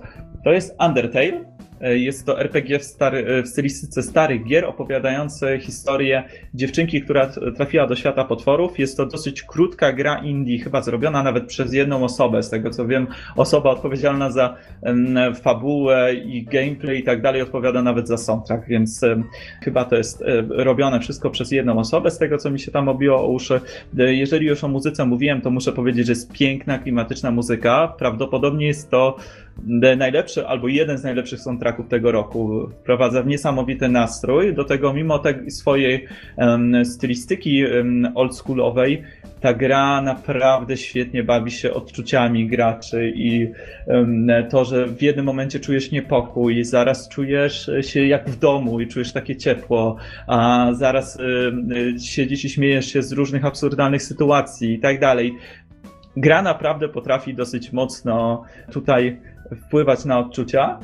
[0.43, 1.58] to jest Undertale.
[1.81, 6.23] E, jest to RPG w, stary, e, w stylistyce starych gier, opowiadające historię
[6.53, 8.79] dziewczynki, która trafiła do świata potworów.
[8.79, 12.43] Jest to dosyć krótka gra indie, chyba zrobiona nawet przez jedną osobę.
[12.43, 14.55] Z tego co wiem, osoba odpowiedzialna za
[15.41, 19.01] fabułę i gameplay i tak dalej odpowiada nawet za soundtrack, więc
[19.63, 22.11] chyba to jest um, robione wszystko przez jedną osobę.
[22.11, 23.61] Z tego co mi się tam obiło o uszy.
[23.93, 27.93] Jeżeli już o muzyce mówiłem, to muszę powiedzieć, że jest piękna, klimatyczna muzyka.
[27.97, 29.17] Prawdopodobnie jest to
[29.97, 32.69] najlepszy albo jeden z najlepszych soundtracków tego roku.
[32.81, 34.53] Wprowadza w niesamowity nastrój.
[34.53, 36.07] Do tego, mimo tej swojej
[36.37, 39.03] um, stylistyki um, oldschoolowej,
[39.41, 43.51] ta gra naprawdę świetnie bawi się odczuciami graczy i
[43.87, 48.87] um, to, że w jednym momencie czujesz niepokój, zaraz czujesz się jak w domu i
[48.87, 49.95] czujesz takie ciepło,
[50.27, 51.17] a zaraz
[52.03, 55.33] siedzisz i śmiejesz się z różnych absurdalnych sytuacji i tak dalej.
[56.17, 59.19] Gra naprawdę potrafi dosyć mocno tutaj
[59.55, 60.79] wpływać na odczucia.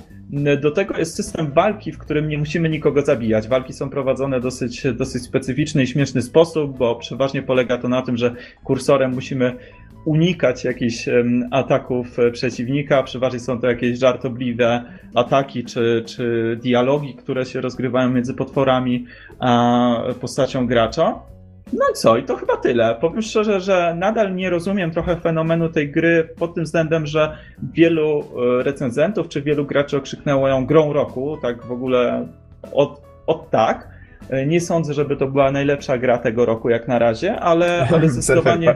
[0.61, 3.47] Do tego jest system walki, w którym nie musimy nikogo zabijać.
[3.47, 8.17] Walki są prowadzone dosyć, dosyć specyficzny i śmieszny sposób, bo przeważnie polega to na tym,
[8.17, 9.55] że kursorem musimy
[10.05, 11.09] unikać jakichś
[11.51, 13.03] ataków e, przeciwnika.
[13.03, 14.83] Przeważnie są to jakieś żartobliwe
[15.15, 19.05] ataki czy, czy dialogi, które się rozgrywają między potworami
[19.39, 21.19] a postacią gracza.
[21.73, 22.17] No i co?
[22.17, 22.95] I to chyba tyle.
[23.01, 27.37] Powiem szczerze, że nadal nie rozumiem trochę fenomenu tej gry pod tym względem, że
[27.73, 32.27] wielu e, recenzentów czy wielu graczy okrzyknęło ją grą roku, tak w ogóle
[32.71, 33.95] od, od tak.
[34.29, 38.09] E, nie sądzę, żeby to była najlepsza gra tego roku jak na razie, ale, ale
[38.09, 38.75] zdecydowanie...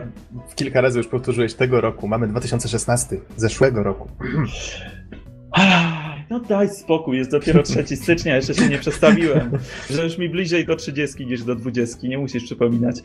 [0.55, 4.09] Kilka razy już powtórzyłeś tego roku, mamy 2016, zeszłego roku.
[6.29, 9.51] no daj spokój, jest dopiero 3 stycznia, jeszcze się nie przestawiłem,
[9.89, 12.95] że już mi bliżej do 30 niż do 20, nie musisz przypominać.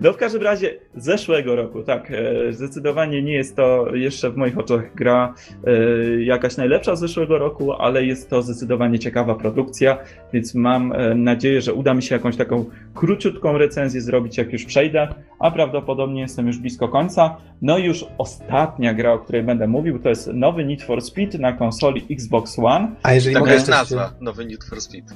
[0.00, 4.58] No w każdym razie zeszłego roku, tak, e, zdecydowanie nie jest to jeszcze w moich
[4.58, 5.34] oczach gra
[5.66, 9.98] e, jakaś najlepsza z zeszłego roku, ale jest to zdecydowanie ciekawa produkcja,
[10.32, 12.64] więc mam e, nadzieję, że uda mi się jakąś taką
[12.94, 15.08] króciutką recenzję zrobić, jak już przejdę,
[15.38, 17.36] a prawdopodobnie jestem już blisko końca.
[17.62, 21.38] No i już ostatnia gra, o której będę mówił, to jest nowy Need for Speed
[21.38, 22.88] na konsoli Xbox One.
[23.02, 25.14] A jeżeli Taka mogę jest nazwa, się- nowy Need for Speed.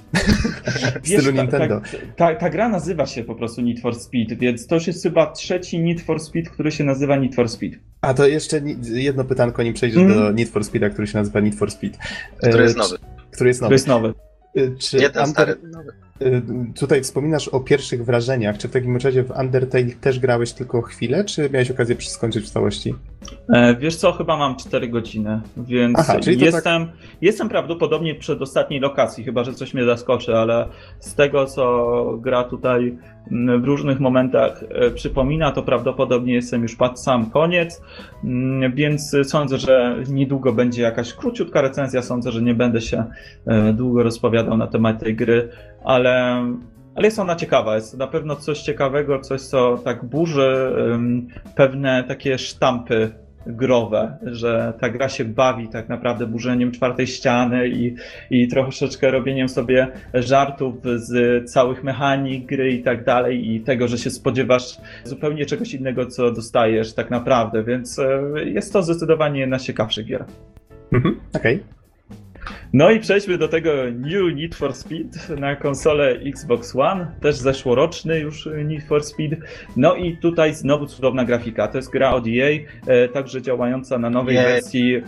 [1.02, 1.80] w stylu ta, Nintendo.
[2.16, 5.02] Ta, ta, ta gra nazywa się po prostu Need for Speed, więc to już jest
[5.02, 7.78] chyba trzeci Need for Speed, który się nazywa Need for Speed.
[8.00, 8.60] A to jeszcze
[8.92, 10.20] jedno pytanko, nim przejdziesz Mhm.
[10.20, 11.98] do Need for Speeda, który się nazywa Need for Speed.
[12.38, 12.96] Który E, jest nowy.
[13.32, 13.74] Który jest nowy.
[13.74, 14.14] jest nowy.
[14.56, 15.56] E, Czy Nie ten Under- stary.
[15.72, 15.92] Nowy.
[16.20, 16.42] e,
[16.74, 18.58] Tutaj wspominasz o pierwszych wrażeniach.
[18.58, 22.50] Czy w takim razie w Undertale też grałeś tylko chwilę, czy miałeś okazję skończyć w
[22.50, 22.94] całości?
[23.48, 26.86] E, wiesz co, chyba mam 4 godziny, więc Aha, to tak- jestem,
[27.20, 30.66] jestem prawdopodobnie przed ostatniej lokacji, chyba że coś mnie zaskoczy, ale
[30.98, 32.98] z tego co gra tutaj
[33.32, 37.82] mm, w różnych momentach e, przypomina, to prawdopodobnie jestem już pod sam koniec,
[38.24, 43.04] mm, więc sądzę, że niedługo będzie jakaś króciutka recenzja, sądzę, że nie będę się
[43.46, 45.48] e, długo rozpowiadał na temat tej gry,
[45.84, 46.44] ale
[46.94, 52.04] ale jest ona ciekawa, jest na pewno coś ciekawego, coś co tak burzy em, pewne
[52.08, 53.10] takie sztampy
[53.46, 57.94] growe, że ta gra się bawi tak naprawdę burzeniem czwartej ściany i,
[58.30, 63.98] i troszeczkę robieniem sobie żartów z całych mechanik gry i tak dalej i tego, że
[63.98, 69.58] się spodziewasz zupełnie czegoś innego, co dostajesz tak naprawdę, więc e, jest to zdecydowanie jedna
[69.58, 70.24] z ciekawszych gier.
[70.92, 71.79] Mhm, Okej.
[72.72, 78.18] No i przejdźmy do tego New Need for Speed na konsolę Xbox One, też zeszłoroczny
[78.18, 79.36] już Need for Speed.
[79.76, 81.68] No i tutaj znowu cudowna grafika.
[81.68, 84.42] To jest gra od EA, e, także działająca na nowej Nie.
[84.42, 85.02] wersji, e,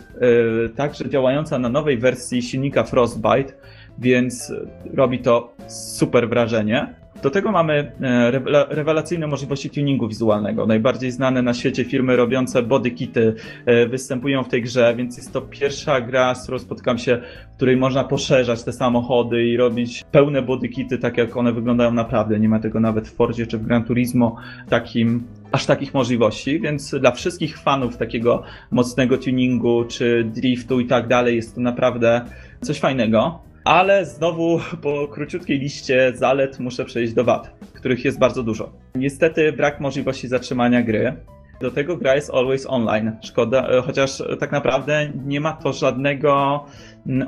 [0.76, 3.52] także działająca na nowej wersji silnika Frostbite,
[3.98, 4.52] więc
[4.94, 7.01] robi to super wrażenie.
[7.22, 10.66] Do tego mamy e, rewela- rewelacyjne możliwości tuningu wizualnego.
[10.66, 13.34] Najbardziej znane na świecie firmy robiące bodykity
[13.66, 17.20] e, występują w tej grze, więc jest to pierwsza gra, z którą spotkam się,
[17.52, 22.40] w której można poszerzać te samochody i robić pełne bodykity, tak jak one wyglądają naprawdę.
[22.40, 24.36] Nie ma tego nawet w Fordzie czy w Gran Turismo
[24.68, 31.08] takim, aż takich możliwości, więc dla wszystkich fanów takiego mocnego tuningu czy driftu i tak
[31.08, 32.20] dalej jest to naprawdę
[32.60, 33.51] coś fajnego.
[33.64, 38.72] Ale znowu po króciutkiej liście zalet muszę przejść do wad, których jest bardzo dużo.
[38.94, 41.16] Niestety brak możliwości zatrzymania gry.
[41.60, 43.16] Do tego gra jest always online.
[43.22, 46.64] Szkoda, e, chociaż tak naprawdę nie ma to żadnego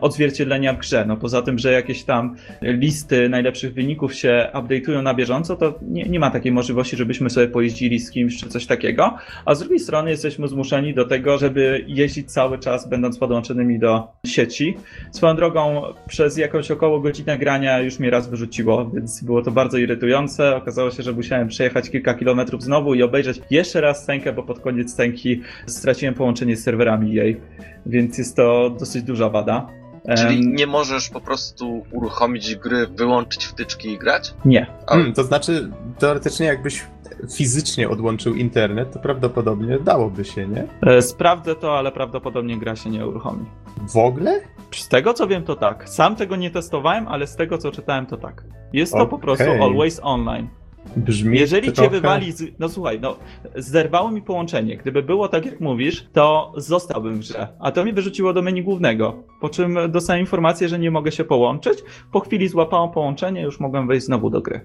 [0.00, 1.04] odzwierciedlenia w grze.
[1.08, 6.04] No poza tym, że jakieś tam listy najlepszych wyników się update'ują na bieżąco, to nie,
[6.04, 9.14] nie ma takiej możliwości, żebyśmy sobie pojeździli z kimś czy coś takiego.
[9.44, 14.08] A z drugiej strony jesteśmy zmuszeni do tego, żeby jeździć cały czas, będąc podłączonymi do
[14.26, 14.76] sieci.
[15.12, 19.78] Swoją drogą, przez jakąś około godzinę grania już mnie raz wyrzuciło, więc było to bardzo
[19.78, 20.56] irytujące.
[20.56, 24.60] Okazało się, że musiałem przejechać kilka kilometrów znowu i obejrzeć jeszcze raz scenkę, bo pod
[24.60, 27.36] koniec scenki straciłem połączenie z serwerami jej,
[27.86, 29.66] więc jest to dosyć duża wada.
[30.16, 34.34] Czyli nie możesz po prostu uruchomić gry, wyłączyć wtyczki i grać?
[34.44, 34.66] nie.
[34.86, 36.84] A, Hmm, to znaczy, teoretycznie jakbyś
[37.36, 40.64] fizycznie odłączył internet, to prawdopodobnie dałoby się, nie?
[40.86, 43.44] E, Sprawdzę to, ale prawdopodobnie gra się nie uruchomi.
[43.88, 44.40] W ogóle?
[44.74, 45.88] Z tego co wiem, to tak.
[45.88, 48.44] Sam tego nie testowałem, ale z tego co czytałem, to tak.
[48.72, 49.20] Jest to po Okej.
[49.20, 50.48] prostu always online.
[50.96, 51.90] Brzmi Jeżeli cię trochę...
[51.90, 52.42] wywali, z...
[52.58, 53.16] no słuchaj, no
[53.56, 54.76] zerwało mi połączenie.
[54.76, 57.48] Gdyby było tak jak mówisz, to zostałbym w grze.
[57.60, 59.22] A to mi wyrzuciło do menu głównego.
[59.40, 61.78] Po czym dostałem informację, że nie mogę się połączyć.
[62.12, 64.60] Po chwili złapałem połączenie, już mogłem wejść znowu do gry.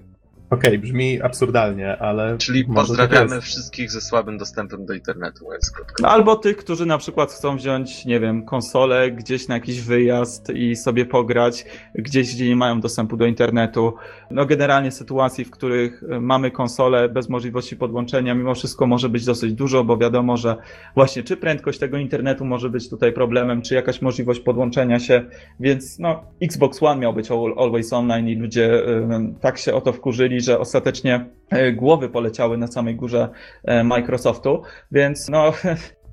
[0.50, 2.38] Okej, brzmi absurdalnie, ale...
[2.38, 6.02] Czyli tak pozdrawiamy wszystkich ze słabym dostępem do internetu, mówiąc krótko.
[6.02, 10.50] No, albo tych, którzy na przykład chcą wziąć, nie wiem, konsolę gdzieś na jakiś wyjazd
[10.50, 13.94] i sobie pograć gdzieś, gdzie nie mają dostępu do internetu.
[14.30, 19.24] No generalnie sytuacji, w których e, mamy konsolę bez możliwości podłączenia, mimo wszystko może być
[19.24, 20.56] dosyć dużo, bo wiadomo, że
[20.94, 25.24] właśnie czy prędkość tego internetu może być tutaj problemem, czy jakaś możliwość podłączenia się,
[25.60, 29.80] więc no Xbox One miał być al- always online i ludzie e, tak się o
[29.80, 33.28] to wkurzyli, że ostatecznie e, głowy poleciały na samej górze
[33.64, 34.62] e, Microsoftu,
[34.92, 35.52] więc no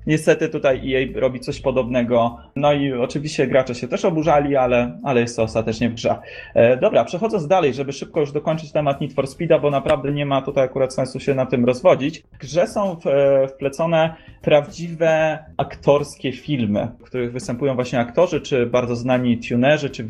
[0.08, 2.38] niestety tutaj EA robi coś podobnego.
[2.56, 6.16] No i oczywiście gracze się też oburzali, ale, ale jest to ostatecznie w grze.
[6.54, 10.26] E, dobra, przechodząc dalej, żeby szybko już dokończyć temat Need for Speeda, bo naprawdę nie
[10.26, 12.22] ma tutaj akurat sensu się na tym rozwodzić.
[12.32, 18.66] W grze są w, e, wplecone prawdziwe aktorskie filmy, w których występują właśnie aktorzy, czy
[18.66, 20.06] bardzo znani tunerzy, czy,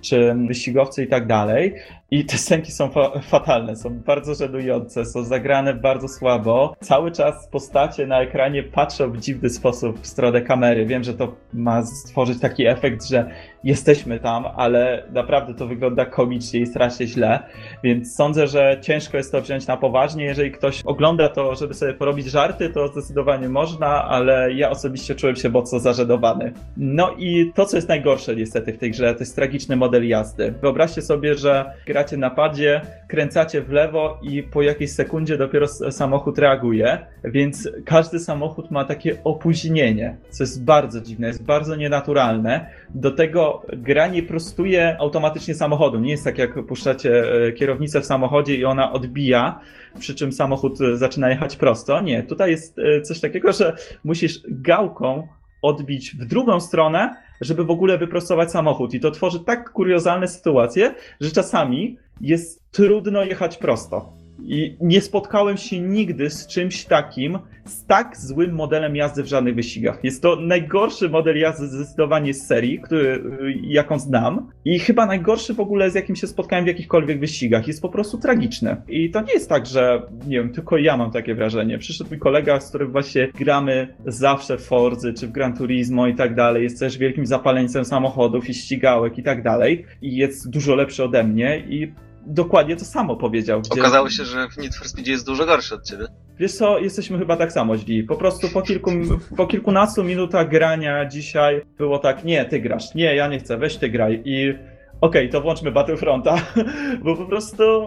[0.00, 1.74] czy wyścigowcy i tak dalej.
[2.10, 6.76] I te scenki są fa fatalne, są bardzo żenujące, są zagrane bardzo słabo.
[6.80, 10.86] Cały czas postacie na ekranie patrzą w dziwny sposób w stronę kamery.
[10.86, 13.30] Wiem, że to ma stworzyć taki efekt, że
[13.64, 17.42] jesteśmy tam, ale naprawdę to wygląda komicznie i strasznie źle,
[17.82, 20.24] więc sądzę, że ciężko jest to wziąć na poważnie.
[20.24, 25.36] Jeżeli ktoś ogląda to, żeby sobie porobić żarty, to zdecydowanie można, ale ja osobiście czułem
[25.36, 26.52] się mocno zażenowany.
[26.76, 30.54] No i to, co jest najgorsze niestety w tej grze, to jest tragiczny model jazdy.
[30.60, 36.38] Wyobraźcie sobie, że gracie na padzie, kręcacie w lewo i po jakiejś sekundzie dopiero samochód
[36.38, 42.70] reaguje, więc każdy samochód ma takie opóźnienie, co jest bardzo dziwne, jest bardzo nienaturalne.
[42.94, 46.00] Do tego gra nie prostuje automatycznie samochodu.
[46.00, 49.60] Nie jest tak, jak puszczacie e, kierownicę w samochodzie i ona odbija,
[49.98, 52.00] przy czym samochód zaczyna jechać prosto.
[52.00, 55.28] Nie, tutaj jest e, coś takiego, że musisz gałką
[55.62, 58.94] odbić w drugą stronę, żeby w ogóle wyprostować samochód.
[58.94, 64.17] I to tworzy tak kuriozalne sytuacje, że czasami jest trudno jechać prosto.
[64.42, 69.54] I nie spotkałem się nigdy z czymś takim, z tak złym modelem jazdy w żadnych
[69.54, 70.04] wyścigach.
[70.04, 73.22] Jest to najgorszy model jazdy zdecydowanie z serii, który,
[73.62, 74.50] jaką znam.
[74.64, 77.68] I chyba najgorszy w ogóle, z jakim się spotkałem w jakichkolwiek wyścigach.
[77.68, 78.76] Jest po prostu tragiczny.
[78.88, 81.78] I to nie jest tak, że nie wiem, tylko ja mam takie wrażenie.
[81.78, 86.14] Przyszedł mój kolega, z którym właśnie gramy zawsze w Forzy czy w Gran Turismo i
[86.14, 86.62] tak dalej.
[86.62, 89.84] Jest też wielkim zapaleńcem samochodów i ścigałek i tak dalej.
[90.02, 91.92] I jest dużo lepszy ode mnie i
[92.28, 93.60] dokładnie to samo powiedział.
[93.60, 93.80] Gdzie...
[93.80, 96.06] Okazało się, że w Need for jest dużo gorszy od ciebie.
[96.38, 98.02] Wiesz co, jesteśmy chyba tak samo źli.
[98.02, 98.90] Po prostu po, kilku,
[99.36, 103.76] po kilkunastu minutach grania dzisiaj było tak, nie, ty grasz, nie, ja nie chcę, weź
[103.76, 104.22] ty graj.
[104.24, 104.58] I okej,
[105.00, 106.36] okay, to włączmy Battlefronta,
[107.04, 107.86] bo po prostu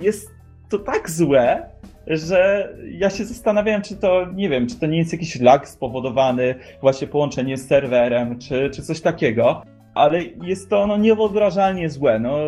[0.00, 0.30] jest
[0.70, 1.70] to tak złe,
[2.06, 6.54] że ja się zastanawiałem, czy to, nie wiem, czy to nie jest jakiś lag spowodowany
[6.80, 9.62] właśnie połączenie z serwerem, czy, czy coś takiego
[9.94, 12.18] ale jest to no, niewyobrażalnie złe.
[12.18, 12.38] No,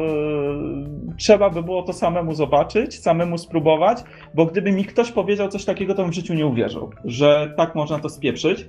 [1.19, 3.99] trzeba by było to samemu zobaczyć, samemu spróbować,
[4.35, 7.75] bo gdyby mi ktoś powiedział coś takiego, to bym w życiu nie uwierzył, że tak
[7.75, 8.67] można to spieprzyć.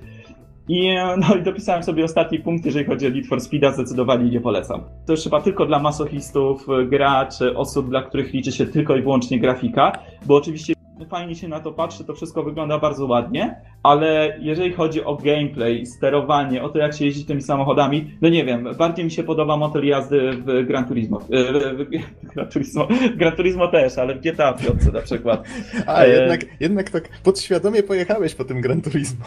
[0.68, 4.40] I, no, i dopisałem sobie ostatni punkt, jeżeli chodzi o Need for Speeda, zdecydowanie nie
[4.40, 4.82] polecam.
[5.06, 9.40] To już chyba tylko dla masochistów, graczy, osób, dla których liczy się tylko i wyłącznie
[9.40, 9.92] grafika,
[10.26, 15.04] bo oczywiście fajnie się na to patrzy, to wszystko wygląda bardzo ładnie, ale jeżeli chodzi
[15.04, 19.10] o gameplay, sterowanie, o to jak się jeździ tymi samochodami, no nie wiem, bardziej mi
[19.10, 21.20] się podoba motor jazdy w Gran Turismo.
[21.30, 21.88] E, w,
[22.22, 25.44] w, Gran Turismo, Gran Turismo też, ale w GTA 5 na przykład.
[25.86, 26.08] A, e...
[26.08, 29.24] jednak, jednak tak podświadomie pojechałeś po tym Gran Turismo.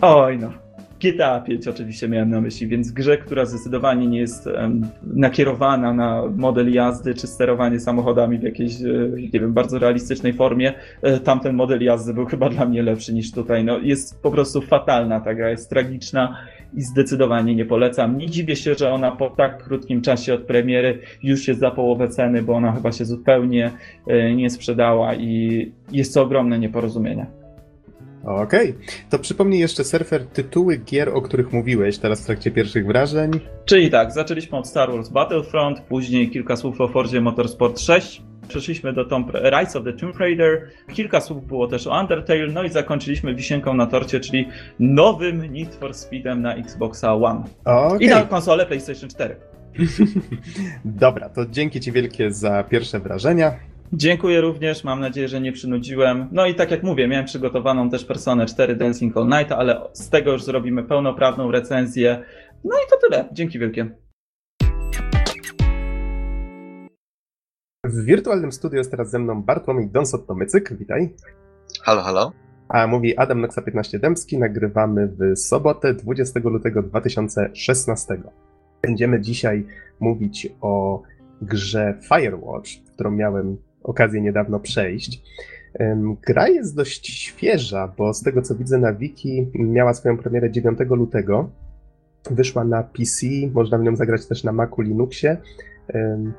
[0.00, 0.69] Oj no.
[1.00, 4.48] GTA 5 oczywiście miałem na myśli, więc grze, która zdecydowanie nie jest
[5.02, 8.86] nakierowana na model jazdy czy sterowanie samochodami w jakiejś, e,
[9.32, 10.72] nie wiem, bardzo realistycznej formie,
[11.02, 13.64] e, tamten model jazdy był chyba dla mnie lepszy niż tutaj.
[13.64, 16.36] No, jest po prostu fatalna ta gra, jest tragiczna
[16.74, 18.18] i zdecydowanie nie polecam.
[18.18, 22.08] Nie dziwię się, że ona po tak krótkim czasie od premiery już jest za połowę
[22.08, 23.70] ceny, bo ona chyba się zupełnie
[24.06, 27.39] e, nie sprzedała i jest to ogromne nieporozumienie.
[28.24, 28.82] Okej, okay.
[29.10, 33.30] to przypomnij jeszcze surfer tytuły gier, o których mówiłeś teraz w trakcie pierwszych wrażeń.
[33.64, 38.92] Czyli tak, zaczęliśmy od Star Wars Battlefront, później kilka słów o Forzie Motorsport 6, przeszliśmy
[38.92, 42.70] do Tomb Rise of the Tomb Raider, kilka słów było też o Undertale, no i
[42.70, 44.48] zakończyliśmy wisienką na torcie, czyli
[44.78, 47.42] nowym Need for Speedem na Xboxa One.
[47.64, 47.98] Okay.
[48.00, 49.36] I na konsolę PlayStation 4.
[50.84, 53.69] Dobra, to dzięki Ci wielkie za pierwsze wrażenia.
[53.92, 56.28] Dziękuję również, mam nadzieję, że nie przynudziłem.
[56.32, 60.10] No i tak jak mówię, miałem przygotowaną też Personę 4 Dancing All Night, ale z
[60.10, 62.24] tego już zrobimy pełnoprawną recenzję.
[62.64, 63.28] No i to tyle.
[63.32, 63.90] Dzięki wielkie.
[67.84, 70.76] W wirtualnym studiu jest teraz ze mną Bartłomiej Donsot-Tomycyk.
[70.76, 71.14] Witaj.
[71.82, 72.32] Halo, halo.
[72.68, 74.38] A mówi Adam Noxa 15 Dębski.
[74.38, 78.20] Nagrywamy w sobotę 20 lutego 2016.
[78.82, 79.66] Będziemy dzisiaj
[80.00, 81.02] mówić o
[81.42, 85.22] grze Firewatch, którą miałem okazję niedawno przejść.
[86.26, 90.78] Gra jest dość świeża, bo z tego co widzę na wiki miała swoją premierę 9
[90.90, 91.50] lutego.
[92.30, 95.36] Wyszła na PC, można w nią zagrać też na Macu Linuxie.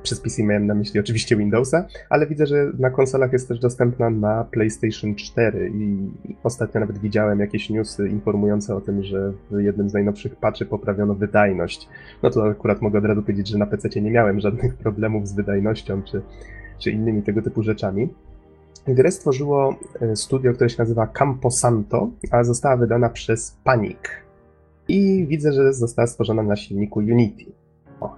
[0.04, 4.10] Przez PC miałem na myśli oczywiście Windowsa, ale widzę, że na konsolach jest też dostępna
[4.10, 6.10] na PlayStation 4 i
[6.44, 11.16] ostatnio nawet widziałem jakieś newsy informujące o tym, że w jednym z najnowszych patchy poprawiono
[11.16, 11.90] wydajność.
[12.24, 15.34] No to akurat mogę od razu powiedzieć, że na PC nie miałem żadnych problemów z
[15.34, 16.22] wydajnością czy
[16.82, 18.10] czy innymi tego typu rzeczami.
[18.88, 23.98] Grę stworzyło e, studio, które się nazywa Camposanto, a została wydana przez Panic.
[24.88, 27.46] I widzę, że została stworzona na silniku Unity.
[28.00, 28.16] O,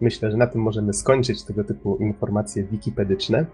[0.00, 3.46] myślę, że na tym możemy skończyć tego typu informacje wikipedyczne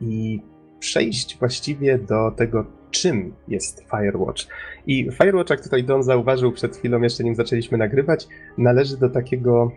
[0.00, 0.42] i
[0.78, 2.64] przejść właściwie do tego,
[2.94, 4.46] czym jest Firewatch.
[4.86, 8.28] I Firewatch, jak tutaj Don zauważył przed chwilą, jeszcze nim zaczęliśmy nagrywać,
[8.58, 9.72] należy do takiego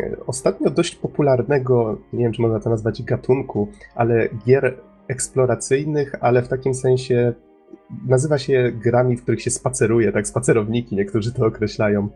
[0.00, 4.74] e, ostatnio dość popularnego, nie wiem czy można to nazwać gatunku, ale gier
[5.08, 7.34] eksploracyjnych, ale w takim sensie
[8.06, 12.08] nazywa się grami, w których się spaceruje, tak spacerowniki, niektórzy to określają.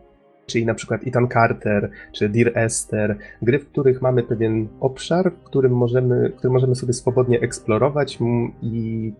[0.45, 5.43] Czyli na przykład Ethan Carter, czy Dear Esther, gry, w których mamy pewien obszar, w
[5.43, 8.19] którym możemy, który możemy sobie swobodnie eksplorować
[8.61, 9.13] i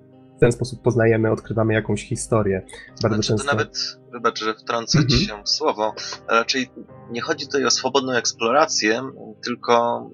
[0.44, 2.66] ten sposób poznajemy, odkrywamy jakąś historię.
[3.02, 3.48] Bardzo znaczy, często.
[3.48, 3.78] To nawet,
[4.12, 5.20] wybacz, że wtrącę mhm.
[5.20, 5.96] ci się w słowo,
[6.28, 6.70] raczej
[7.12, 9.02] nie chodzi tutaj o swobodną eksplorację,
[9.44, 10.10] tylko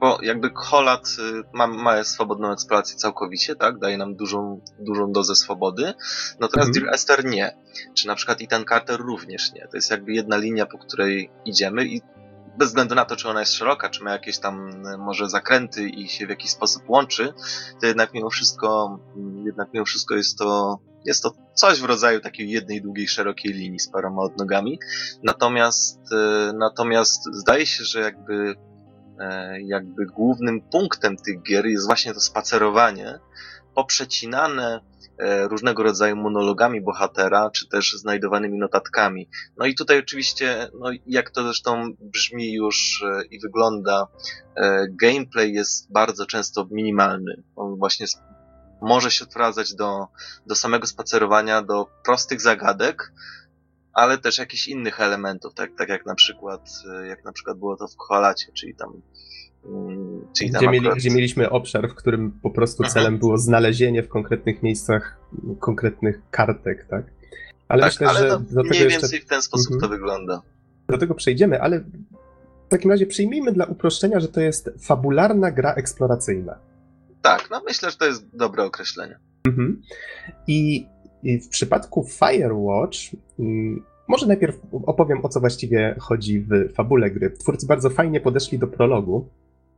[0.00, 3.78] bo jakby Holat y, ma, ma swobodną eksplorację całkowicie, tak?
[3.78, 5.94] Daje nam dużą, dużą dozę swobody.
[6.40, 6.72] Natomiast mhm.
[6.72, 7.56] Dear Esther nie.
[7.94, 9.68] Czy na przykład Ethan Carter również nie.
[9.70, 12.00] To jest jakby jedna linia, po której idziemy i
[12.58, 15.88] bez względu na to, czy ona jest szeroka, czy ma jakieś tam y, może zakręty
[15.88, 17.32] i się w jakiś sposób łączy,
[17.80, 22.20] to jednak mimo wszystko, mm, jednak mimo wszystko jest to, jest to coś w rodzaju
[22.20, 24.78] takiej jednej długiej, szerokiej linii z paroma odnogami.
[25.22, 28.54] Natomiast, y, natomiast zdaje się, że jakby
[29.20, 33.18] E, jakby głównym punktem tych gier jest właśnie to spacerowanie,
[33.78, 34.80] poprzecinane
[35.18, 39.28] e, różnego rodzaju monologami bohatera, czy też znajdowanymi notatkami.
[39.56, 44.06] No i tutaj oczywiście, no jak to zresztą brzmi już e, i wygląda,
[44.90, 47.42] gameplay jest bardzo często minimalny.
[47.56, 48.06] On właśnie
[48.80, 50.06] może się odprowadzać do,
[50.46, 53.12] do samego spacerowania, do prostych zagadek,
[53.92, 57.76] ale też jakichś innych elementów, tak, tak jak na przykład, e, jak na przykład było
[57.76, 59.02] to w Koalacie, czyli tam
[60.36, 62.92] Czyli gdzie, mieli, gdzie, mieliśmy obszar, w którym po prostu Aha.
[62.92, 65.20] celem było znalezienie w konkretnych miejscach
[65.60, 67.04] konkretnych kartek, tak?
[67.68, 69.26] Ale tak, myślę, ale że do mniej więcej jeszcze...
[69.26, 69.80] w ten sposób mhm.
[69.80, 70.42] to wygląda.
[70.88, 71.80] Do tego przejdziemy, ale
[72.66, 76.58] w takim razie przyjmijmy dla uproszczenia, że to jest fabularna gra eksploracyjna.
[77.22, 79.18] Tak, no myślę, że to jest dobre określenie.
[79.46, 79.82] Mhm.
[80.46, 80.86] I
[81.22, 82.98] i w przypadku Firewatch,
[83.38, 87.30] mm, może najpierw opowiem o co właściwie chodzi w fabule gry.
[87.30, 89.28] Twórcy bardzo fajnie podeszli do prologu.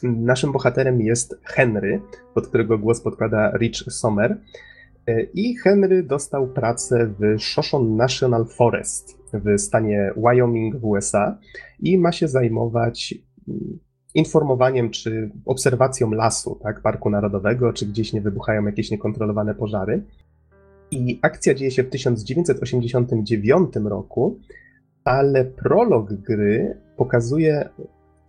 [0.02, 2.00] Naszym bohaterem jest Henry,
[2.34, 4.40] pod którego głos podkłada Rich Sommer.
[5.06, 11.38] E, I Henry dostał pracę w Shoshone National Forest w stanie Wyoming w USA
[11.80, 13.14] i ma się zajmować
[13.48, 13.78] mm,
[14.14, 20.02] informowaniem czy obserwacją lasu, tak, parku narodowego, czy gdzieś nie wybuchają jakieś niekontrolowane pożary.
[20.90, 24.40] I akcja dzieje się w 1989 roku,
[25.04, 27.68] ale prolog gry pokazuje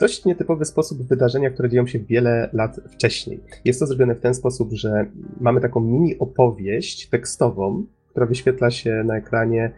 [0.02, 3.39] dość nietypowy sposób wydarzenia, które dzieją się wiele lat wcześniej.
[3.66, 5.06] Jest to zrobione w ten sposób, że
[5.39, 9.72] mamy taką mini opowieść tekstową, która wyświetla się na ekranie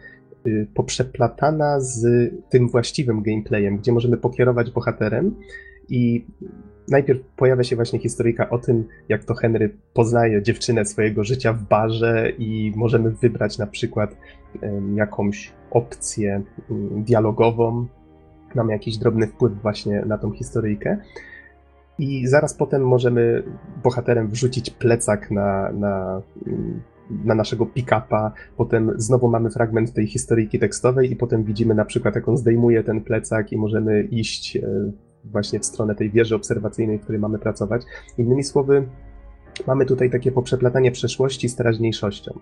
[0.46, 5.34] y, poprzeplatana z tym właściwym gameplayem, gdzie możemy pokierować bohaterem
[5.88, 6.24] i
[6.88, 11.62] najpierw pojawia się właśnie historyjka o tym, jak to Henry poznaje dziewczynę swojego życia w
[11.62, 14.16] barze i możemy wybrać na przykład
[14.94, 17.86] jakąś opcję mm, dialogową.
[18.54, 20.96] Mamy jakiś drobny wpływ właśnie na tą historyjkę.
[21.98, 23.42] I zaraz potem możemy
[23.82, 26.22] bohaterem wrzucić plecak na, na,
[27.24, 32.14] na naszego pick-upa, potem znowu mamy fragment tej historyjki tekstowej i potem widzimy na przykład,
[32.14, 34.60] jak on zdejmuje ten plecak i możemy iść e,
[35.24, 37.82] właśnie w stronę tej wieży obserwacyjnej, w której mamy pracować.
[38.18, 38.88] Innymi słowy,
[39.66, 42.38] mamy tutaj takie poprzeplatanie przeszłości z teraźniejszością.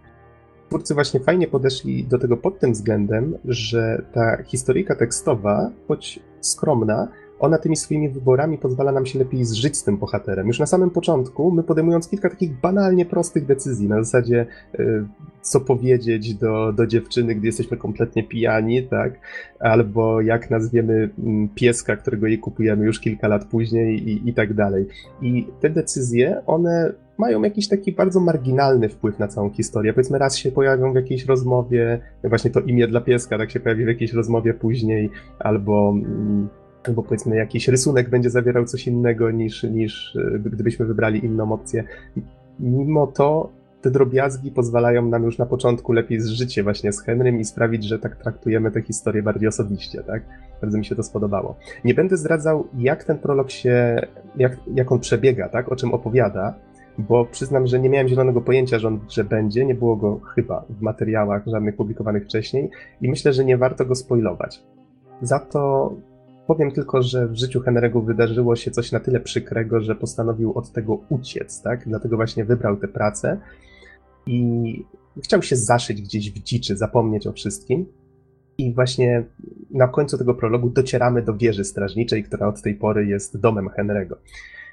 [0.73, 7.09] Twórcy właśnie fajnie podeszli do tego pod tym względem, że ta historyjka tekstowa, choć skromna,
[7.39, 10.47] ona tymi swoimi wyborami pozwala nam się lepiej zżyć z tym bohaterem.
[10.47, 14.47] Już na samym początku, my podejmując kilka takich banalnie prostych decyzji, na zasadzie
[14.81, 15.05] y,
[15.43, 19.13] co powiedzieć do, do dziewczyny, gdy jesteśmy kompletnie pijani, tak?
[19.61, 24.55] Albo jak nazwiemy mm, pieska, którego jej kupujemy już kilka lat później i, i tak
[24.55, 24.87] dalej.
[25.23, 29.93] I te decyzje, one mają jakiś taki bardzo marginalny wpływ na całą historię.
[29.93, 33.85] Powiedzmy, raz się pojawią w jakiejś rozmowie, właśnie to imię dla pieska, tak się pojawi
[33.85, 36.49] w jakiejś rozmowie później, albo mm,
[36.89, 41.85] albo powiedzmy jakiś rysunek będzie zawierał coś innego niż, niż e, gdybyśmy wybrali inną opcję.
[42.61, 43.51] Mimo to
[43.83, 47.85] te drobiazgi pozwalają nam już na początku lepiej zżyć się właśnie z Henrym i sprawić,
[47.85, 50.23] że tak traktujemy tę historię bardziej osobiście, tak?
[50.61, 51.57] Bardzo mi się to spodobało.
[51.85, 54.07] Nie będę zdradzał, jak ten prolog się,
[54.37, 55.73] jak, jak on przebiega, tak?
[55.73, 56.55] O czym opowiada,
[56.99, 60.65] bo przyznam, że nie miałem zielonego pojęcia, że on że będzie, nie było go chyba
[60.69, 62.71] w materiałach żadnych publikowanych wcześniej
[63.01, 64.63] i myślę, że nie warto go spoilować.
[65.23, 65.93] Za to
[66.47, 70.73] Powiem tylko, że w życiu Henry'ego wydarzyło się coś na tyle przykrego, że postanowił od
[70.73, 71.89] tego uciec, tak?
[71.89, 73.41] Dlatego właśnie wybrał tę pracę
[74.27, 74.85] i
[75.25, 77.87] chciał się zaszyć gdzieś w dziczy, zapomnieć o wszystkim.
[78.59, 79.25] I właśnie
[79.71, 84.15] na końcu tego prologu docieramy do wieży strażniczej, która od tej pory jest domem Henry'ego.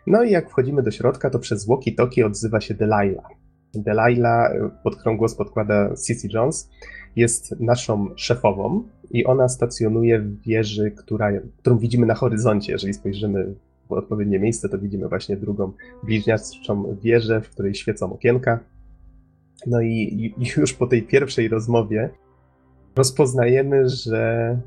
[0.07, 3.29] No i jak wchodzimy do środka, to przez walkie-talkie odzywa się Delilah.
[3.73, 4.51] Delilah,
[4.83, 6.69] pod którą głos podkłada Cici Jones,
[7.15, 12.71] jest naszą szefową i ona stacjonuje w wieży, która, którą widzimy na horyzoncie.
[12.71, 13.53] Jeżeli spojrzymy
[13.89, 15.71] w odpowiednie miejsce, to widzimy właśnie drugą
[16.03, 18.59] bliźniaczą wieżę, w której świecą okienka.
[19.67, 22.09] No i już po tej pierwszej rozmowie
[22.95, 24.57] rozpoznajemy, że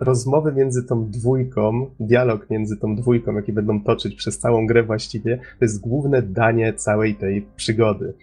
[0.00, 5.36] rozmowy między tą dwójką, dialog między tą dwójką, jaki będą toczyć przez całą grę właściwie,
[5.36, 8.14] to jest główne danie całej tej przygody.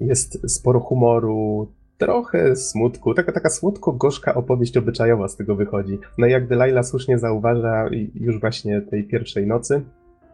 [0.00, 1.68] Jest sporo humoru,
[1.98, 5.98] trochę smutku, taka, taka słodko-gorzka opowieść obyczajowa z tego wychodzi.
[6.18, 9.82] No i jak Delilah słusznie zauważa już właśnie tej pierwszej nocy,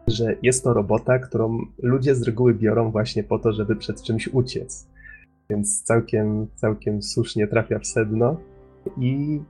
[0.07, 4.27] że jest to robota, którą ludzie z reguły biorą właśnie po to, żeby przed czymś
[4.27, 4.87] uciec.
[5.49, 8.37] Więc całkiem, całkiem słusznie trafia w sedno
[8.97, 9.41] i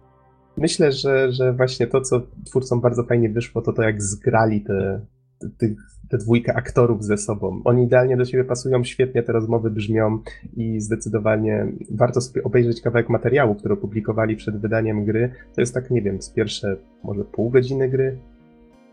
[0.57, 5.01] myślę, że, że właśnie to, co twórcom bardzo fajnie wyszło, to to jak zgrali te,
[5.39, 5.67] te,
[6.09, 7.61] te dwójkę aktorów ze sobą.
[7.65, 10.19] Oni idealnie do siebie pasują, świetnie te rozmowy brzmią
[10.57, 15.31] i zdecydowanie warto sobie obejrzeć kawałek materiału, który opublikowali przed wydaniem gry.
[15.55, 18.17] To jest tak, nie wiem, z pierwsze może pół godziny gry.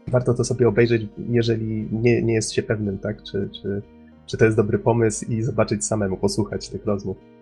[0.09, 3.83] Warto to sobie obejrzeć, jeżeli nie, nie jest się pewnym, tak, czy, czy,
[4.27, 7.34] czy to jest dobry pomysł i zobaczyć samemu, posłuchać tych rozmów.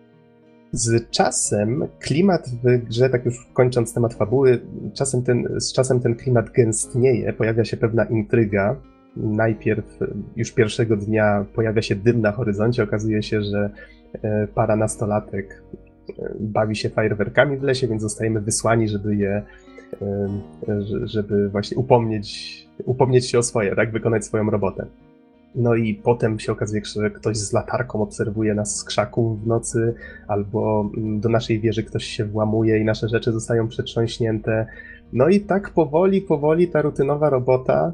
[0.73, 4.61] Z czasem klimat w grze, tak już kończąc temat fabuły,
[4.95, 8.77] czasem ten, z czasem ten klimat gęstnieje, pojawia się pewna intryga.
[9.17, 9.99] Najpierw
[10.37, 13.71] już pierwszego dnia pojawia się dym na horyzoncie, okazuje się, że
[14.23, 15.63] e, para nastolatek
[16.19, 19.43] e, bawi się fajerwerkami w lesie, więc zostajemy wysłani, żeby je,
[20.03, 20.29] e,
[21.05, 24.87] żeby właśnie upomnieć, upomnieć się o swoje, tak, wykonać swoją robotę.
[25.55, 29.95] No i potem się okazuje, że ktoś z latarką obserwuje nas z krzaków w nocy,
[30.29, 34.67] albo mm, do naszej wieży ktoś się włamuje i nasze rzeczy zostają przetrząśnięte.
[35.13, 37.93] No i tak powoli, powoli ta rutynowa robota,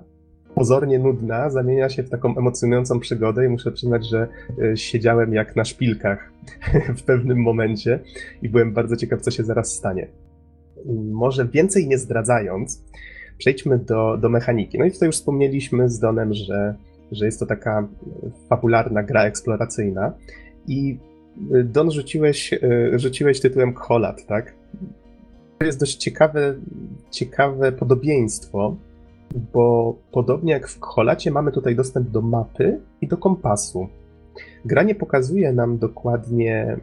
[0.55, 4.29] pozornie nudna, zamienia się w taką emocjonującą przygodę i muszę przyznać, że
[4.63, 6.33] e, siedziałem jak na szpilkach
[6.99, 8.01] w pewnym momencie
[8.43, 10.09] i byłem bardzo ciekaw, co się zaraz stanie.
[11.13, 12.85] Może więcej nie zdradzając,
[13.39, 14.79] przejdźmy do, do mechaniki.
[14.79, 16.75] No i tutaj już wspomnieliśmy z Donem, że
[17.13, 17.89] że jest to taka
[18.49, 20.13] fabularna gra eksploracyjna.
[20.67, 20.99] I
[21.55, 24.55] y, Don rzuciłeś, y, rzuciłeś tytułem Kholat, tak?
[25.59, 26.55] To jest dość ciekawe,
[27.11, 28.77] ciekawe podobieństwo,
[29.53, 33.89] bo podobnie jak w Kholacie mamy tutaj dostęp do mapy i do kompasu.
[34.65, 36.77] Gra nie pokazuje nam dokładnie,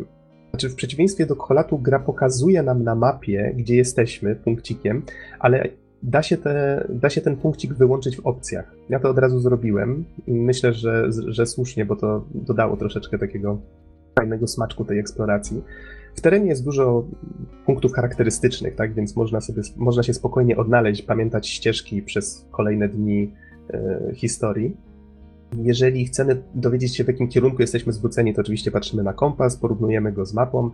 [0.49, 5.03] znaczy w przeciwieństwie do Kholatu, gra pokazuje nam na mapie, gdzie jesteśmy, punkcikiem,
[5.39, 5.69] ale
[6.05, 8.75] da się, te, da się ten punkcik wyłączyć w opcjach.
[8.89, 10.05] Ja to od razu zrobiłem.
[10.27, 13.57] Myślę, że, że słusznie, bo to dodało troszeczkę takiego
[14.19, 15.63] fajnego smaczku tej eksploracji.
[16.15, 17.05] W terenie jest dużo
[17.65, 23.33] punktów charakterystycznych, tak, więc można, sobie, można się spokojnie odnaleźć, pamiętać ścieżki przez kolejne dni
[23.69, 24.77] e, historii.
[25.57, 30.11] Jeżeli chcemy dowiedzieć się, w jakim kierunku jesteśmy zwróceni, to oczywiście patrzymy na kompas, porównujemy
[30.11, 30.71] go z mapą.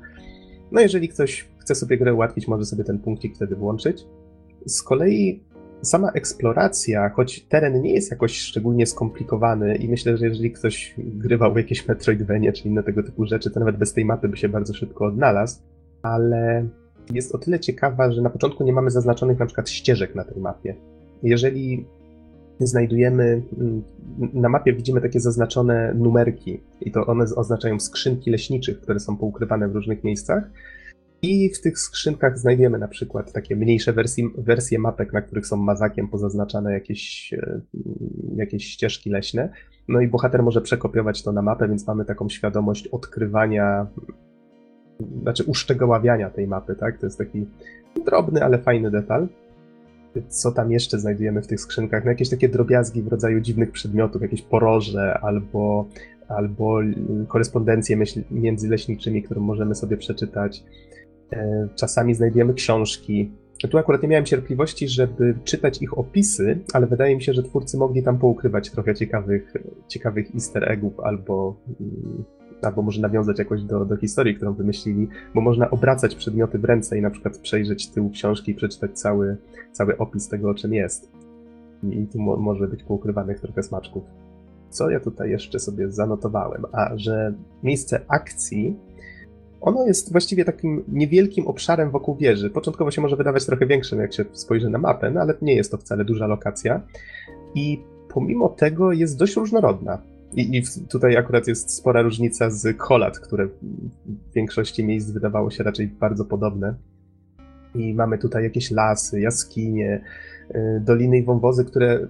[0.72, 4.06] No jeżeli ktoś chce sobie grę ułatwić, może sobie ten punkcik wtedy włączyć.
[4.66, 5.44] Z kolei
[5.82, 11.58] sama eksploracja, choć teren nie jest jakoś szczególnie skomplikowany i myślę, że jeżeli ktoś grywał
[11.58, 14.74] jakieś Metroidvania czy inne tego typu rzeczy, to nawet bez tej mapy by się bardzo
[14.74, 15.60] szybko odnalazł,
[16.02, 16.68] ale
[17.14, 20.42] jest o tyle ciekawa, że na początku nie mamy zaznaczonych na przykład ścieżek na tej
[20.42, 20.76] mapie.
[21.24, 21.86] Jeżeli
[22.60, 23.84] znajdujemy, mm,
[24.34, 29.68] na mapie widzimy takie zaznaczone numerki i to one oznaczają skrzynki leśniczych, które są poukrywane
[29.68, 30.44] w różnych miejscach,
[31.22, 35.58] i w tych skrzynkach znajdziemy na przykład takie mniejsze wersje, wersje mapek, na których są
[35.58, 37.62] mazakiem pozaznaczane jakieś, e,
[38.36, 39.50] jakieś ścieżki leśne.
[39.88, 43.88] No i bohater może przekopiować to na mapę, więc mamy taką świadomość odkrywania,
[45.22, 46.98] znaczy uszczegóławiania tej mapy, tak?
[46.98, 47.46] To jest taki
[48.06, 49.28] drobny, ale fajny detal.
[50.28, 52.06] Co tam jeszcze znajdujemy w tych skrzynkach?
[52.06, 55.86] No jakieś takie drobiazgi w rodzaju dziwnych przedmiotów, jakieś poroże albo,
[56.28, 56.80] albo
[57.28, 57.98] korespondencje
[58.32, 60.64] między leśniczymi, którą możemy sobie przeczytać.
[61.34, 63.32] E, czasami znajdujemy książki.
[63.70, 67.78] Tu akurat nie miałem cierpliwości, żeby czytać ich opisy, ale wydaje mi się, że twórcy
[67.78, 69.54] mogli tam poukrywać trochę ciekawych,
[69.88, 72.24] ciekawych easter eggów albo, mm,
[72.62, 76.98] albo może nawiązać jakoś do, do historii, którą wymyślili, bo można obracać przedmioty w ręce
[76.98, 79.38] i na przykład przejrzeć tył książki i przeczytać cały,
[79.72, 81.12] cały opis tego, o czym jest.
[81.84, 84.04] I tu mo może być poukrywanych trochę smaczków.
[84.70, 86.66] Co ja tutaj jeszcze sobie zanotowałem?
[86.72, 88.76] A, że miejsce akcji
[89.62, 92.50] ono jest właściwie takim niewielkim obszarem wokół wieży.
[92.50, 95.72] Początkowo się może wydawać trochę większym, jak się spojrzy na mapę, no ale nie jest
[95.72, 96.82] to wcale duża lokacja.
[97.56, 97.84] I
[98.14, 100.02] pomimo tego jest dość różnorodna.
[100.34, 105.64] I, I, tutaj akurat jest spora różnica z Kolat, które w większości miejsc wydawało się
[105.64, 106.76] raczej bardzo podobne.
[107.76, 110.02] i mamy tutaj jakieś lasy, jaskinie,
[110.56, 112.08] y, doliny i wąwozy, które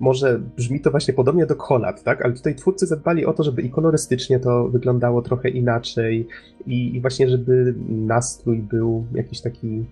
[0.00, 2.24] może brzmi to właśnie podobnie do kolat, tak?
[2.24, 6.26] Ale tutaj twórcy zadbali o to, żeby i kolorystycznie to wyglądało trochę inaczej
[6.66, 9.84] i, i właśnie, żeby nastrój był jakiś taki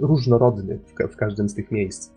[0.00, 2.10] różnorodny w, w każdym z tych miejsc.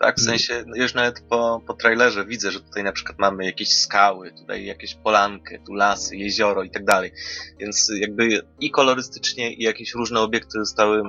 [0.00, 3.44] Tak, w sensie, no już nawet po, po trailerze widzę, że tutaj na przykład mamy
[3.44, 7.12] jakieś skały, tutaj jakieś polankę, tu lasy, jezioro i tak dalej.
[7.60, 11.02] Więc jakby i kolorystycznie, i jakieś różne obiekty zostały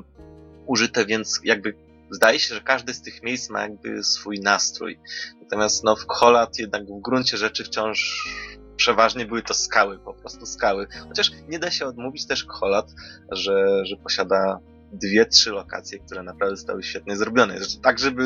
[0.65, 1.73] użyte, więc jakby
[2.11, 4.99] zdaje się, że każdy z tych miejsc ma jakby swój nastrój.
[5.41, 8.27] Natomiast no w Kolat jednak w gruncie rzeczy wciąż
[8.75, 10.87] przeważnie były to skały, po prostu skały.
[11.07, 12.91] Chociaż nie da się odmówić też Kolat,
[13.31, 14.59] że, że posiada
[14.91, 17.55] dwie, trzy lokacje, które naprawdę zostały świetnie zrobione.
[17.83, 18.23] Tak, żeby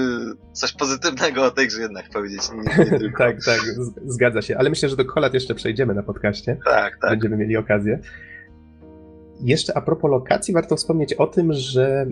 [0.54, 2.42] coś pozytywnego o tej grze jednak powiedzieć.
[2.52, 3.18] Nie, nie tylko.
[3.18, 3.60] tak, tak,
[4.06, 4.58] zgadza się.
[4.58, 6.58] Ale myślę, że do Kolat jeszcze przejdziemy na podcaście.
[6.66, 7.10] Tak, tak.
[7.10, 8.00] Będziemy mieli okazję.
[9.44, 12.06] Jeszcze a propos lokacji, warto wspomnieć o tym, że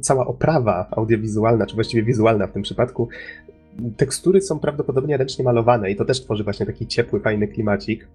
[0.00, 3.08] cała oprawa audiowizualna, czy właściwie wizualna w tym przypadku,
[3.96, 8.08] tekstury są prawdopodobnie ręcznie malowane i to też tworzy właśnie taki ciepły, fajny klimacik.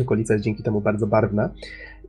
[0.00, 1.50] Okolica jest dzięki temu bardzo barwna.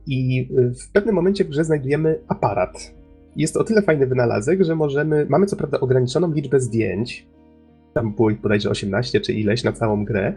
[0.06, 0.48] I
[0.80, 2.94] w pewnym momencie w grze znajdujemy aparat,
[3.36, 7.26] jest o tyle fajny wynalazek, że możemy, mamy co prawda ograniczoną liczbę zdjęć,
[7.94, 10.34] tam było ich bodajże 18 czy ileś na całą grę,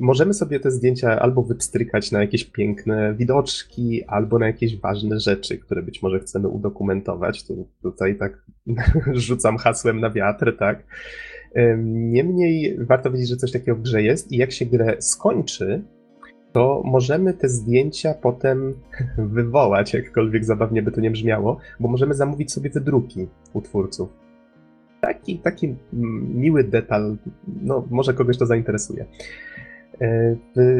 [0.00, 5.58] możemy sobie te zdjęcia albo wypstrykać na jakieś piękne widoczki, albo na jakieś ważne rzeczy,
[5.58, 7.46] które być może chcemy udokumentować.
[7.46, 8.46] Tu, tutaj tak
[9.12, 10.84] rzucam hasłem na wiatr, tak.
[11.84, 15.82] Niemniej warto wiedzieć, że coś takiego w grze jest i jak się grę skończy,
[16.52, 18.74] to możemy te zdjęcia potem
[19.18, 24.21] wywołać, jakkolwiek zabawnie by to nie brzmiało, bo możemy zamówić sobie wydruki u twórców.
[25.06, 25.74] Taki, taki
[26.34, 27.16] miły detal,
[27.62, 29.06] no może kogoś to zainteresuje.
[30.00, 30.36] E,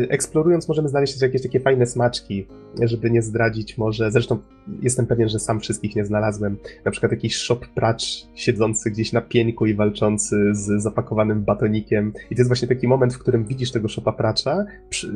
[0.08, 2.46] eksplorując możemy znaleźć jakieś takie fajne smaczki,
[2.82, 4.38] żeby nie zdradzić może, zresztą
[4.82, 9.20] jestem pewien, że sam wszystkich nie znalazłem, na przykład jakiś shop pracz siedzący gdzieś na
[9.20, 13.72] pieńku i walczący z zapakowanym batonikiem i to jest właśnie taki moment, w którym widzisz
[13.72, 14.64] tego shopa pracza,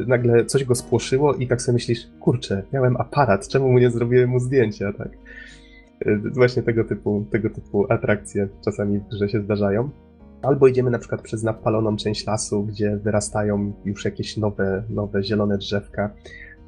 [0.07, 4.31] nagle coś go spłoszyło i tak sobie myślisz, kurczę, miałem aparat, czemu mu nie zrobiłem
[4.31, 5.09] mu zdjęcia, tak?
[6.01, 9.91] E, właśnie tego typu, tego typu atrakcje czasami w grze się zdarzają.
[10.43, 15.59] Albo idziemy na przykład przez napaloną część lasu, gdzie wyrastają już jakieś nowe, nowe zielone
[15.59, 16.15] drzewka,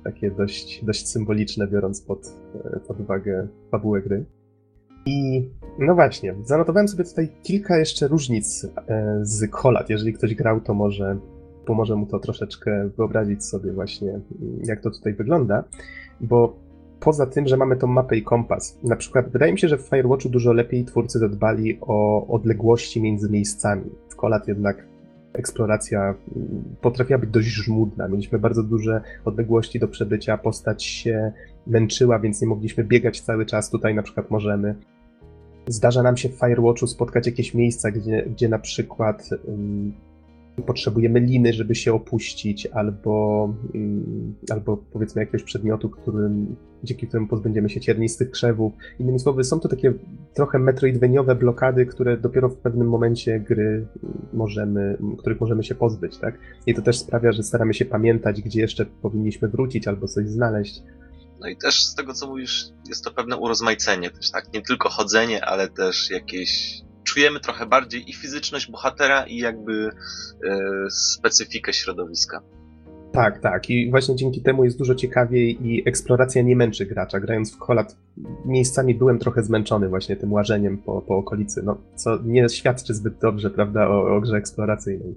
[0.05, 2.33] takie dość, dość symboliczne, biorąc pod,
[2.87, 4.24] pod uwagę fabułę gry.
[5.07, 5.49] I
[5.79, 9.91] no właśnie, zanotowałem sobie tutaj kilka jeszcze różnic e, z kolat.
[9.91, 11.18] Jeżeli ktoś grał, to może
[11.66, 14.20] pomoże mu to troszeczkę wyobrazić sobie właśnie,
[14.64, 15.64] jak to tutaj wygląda,
[16.20, 16.57] bo
[17.01, 18.78] poza tym, że mamy tą mapę i kompas.
[18.82, 23.30] Na przykład wydaje mi się, że w Firewatchu dużo lepiej twórcy zadbali o odległości między
[23.30, 23.90] miejscami.
[24.09, 24.86] W Kolat jednak
[25.32, 28.09] eksploracja mm, potrafiła być dość żmudna.
[28.09, 31.32] Mieliśmy bardzo duże odległości do przebycia, postać się
[31.66, 33.70] męczyła, więc nie mogliśmy biegać cały czas.
[33.70, 34.74] Tutaj na przykład możemy.
[35.66, 39.92] Zdarza nam się w Firewatchu spotkać jakieś miejsca, gdzie, gdzie na przykład um,
[40.63, 43.45] potrzebujemy liny, żeby się opuścić, albo,
[43.75, 48.73] um, albo powiedzmy jakiegoś przedmiotu, którym dzięki któremu pozbędziemy się ciernistych krzewów.
[48.99, 49.93] Innymi słowy, są to takie
[50.35, 53.87] trochę metroidweniowe blokady, które dopiero w pewnym momencie gry
[54.33, 56.39] możemy, których możemy się pozbyć, tak?
[56.67, 60.83] I to też sprawia, że staramy się pamiętać, gdzie jeszcze powinniśmy wrócić albo coś znaleźć.
[61.41, 64.55] No i też z tego, co mówisz, jest to pewne urozmaicenie też, tak?
[64.55, 69.91] Nie tylko chodzenie, ale też jakieś czujemy trochę bardziej i fizyczność bohatera, i jakby
[70.45, 72.43] e, specyfikę środowiska.
[73.13, 73.71] Tak, tak.
[73.71, 77.21] I właśnie dzięki temu jest dużo ciekawiej i eksploracja nie męczy gracza.
[77.21, 77.97] Grając w Kolat
[78.45, 83.19] miejscami byłem trochę zmęczony właśnie tym łażeniem po, po okolicy, no, co nie świadczy zbyt
[83.19, 85.15] dobrze, prawda, o, o grze eksploracyjnej.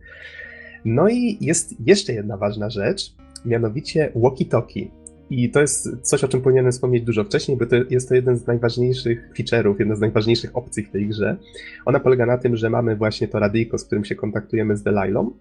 [0.85, 3.13] No i jest jeszcze jedna ważna rzecz,
[3.45, 4.87] mianowicie walkie-talkie.
[5.31, 8.37] I to jest coś, o czym powinienem wspomnieć dużo wcześniej, bo to jest to jeden
[8.37, 11.37] z najważniejszych feature'ów, jedna z najważniejszych opcji w tej grze.
[11.85, 15.31] Ona polega na tym, że mamy właśnie to radyjko, z którym się kontaktujemy z Delilą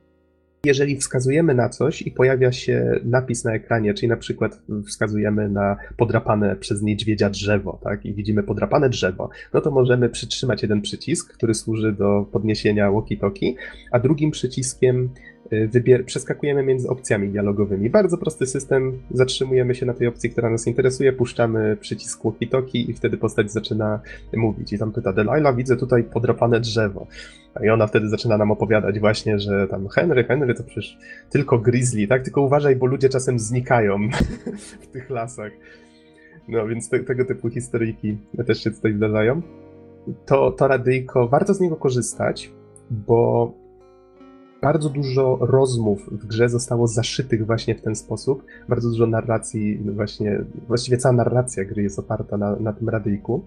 [0.64, 5.76] jeżeli wskazujemy na coś i pojawia się napis na ekranie, czyli na przykład wskazujemy na
[5.96, 11.34] podrapane przez niedźwiedzia drzewo, tak, i widzimy podrapane drzewo, no to możemy przytrzymać jeden przycisk,
[11.34, 13.54] który służy do podniesienia walkie-talkie,
[13.92, 15.10] a drugim przyciskiem
[15.50, 17.90] wybier- przeskakujemy między opcjami dialogowymi.
[17.90, 22.92] Bardzo prosty system, zatrzymujemy się na tej opcji, która nas interesuje, puszczamy przycisk walkie-talkie i
[22.92, 24.00] wtedy postać zaczyna
[24.36, 24.72] mówić.
[24.72, 27.06] I tam pyta, Delilah, widzę tutaj podrapane drzewo.
[27.62, 30.98] I ona wtedy zaczyna nam opowiadać właśnie, że tam Henry, Henry to przecież
[31.30, 32.22] tylko grizzly, tak?
[32.22, 33.98] Tylko uważaj, bo ludzie czasem znikają
[34.82, 35.52] w tych lasach.
[36.48, 39.42] No więc te, tego typu historyjki też się tutaj zdarzają.
[40.26, 42.50] To, to radyjko, warto z niego korzystać,
[42.90, 43.52] bo
[44.62, 48.44] bardzo dużo rozmów w grze zostało zaszytych właśnie w ten sposób.
[48.68, 53.44] Bardzo dużo narracji, właśnie, właściwie cała narracja gry jest oparta na, na tym radyjku.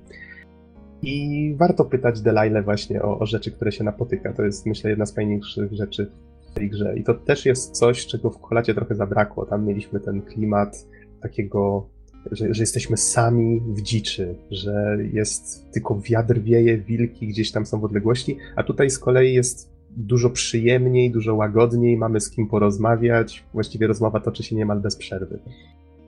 [1.01, 4.33] I warto pytać Delilah właśnie o, o rzeczy, które się napotyka.
[4.33, 6.11] To jest, myślę, jedna z fajniejszych rzeczy
[6.51, 6.97] w tej grze.
[6.97, 9.45] I to też jest coś, czego w Kolacie trochę zabrakło.
[9.45, 10.87] Tam mieliśmy ten klimat
[11.21, 11.89] takiego,
[12.31, 17.79] że, że jesteśmy sami w dziczy, że jest tylko wiatr wieje, wilki gdzieś tam są
[17.79, 23.43] w odległości, a tutaj z kolei jest dużo przyjemniej, dużo łagodniej, mamy z kim porozmawiać.
[23.53, 25.39] Właściwie rozmowa toczy się niemal bez przerwy.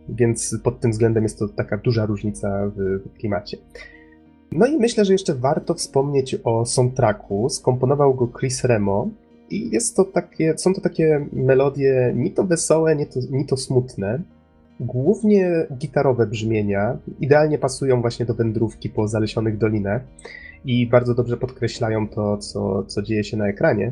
[0.09, 3.57] Więc pod tym względem jest to taka duża różnica w klimacie.
[4.51, 7.49] No i myślę, że jeszcze warto wspomnieć o soundtracku.
[7.49, 9.09] Skomponował go Chris Remo
[9.49, 13.57] i jest to takie, są to takie melodie ni to wesołe, ni to, ni to
[13.57, 14.21] smutne.
[14.79, 20.01] Głównie gitarowe brzmienia idealnie pasują właśnie do wędrówki po zalesionych dolinach
[20.65, 23.91] i bardzo dobrze podkreślają to, co, co dzieje się na ekranie.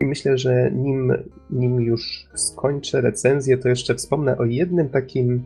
[0.00, 1.12] I myślę, że nim,
[1.50, 5.44] nim już skończę recenzję, to jeszcze wspomnę o jednym takim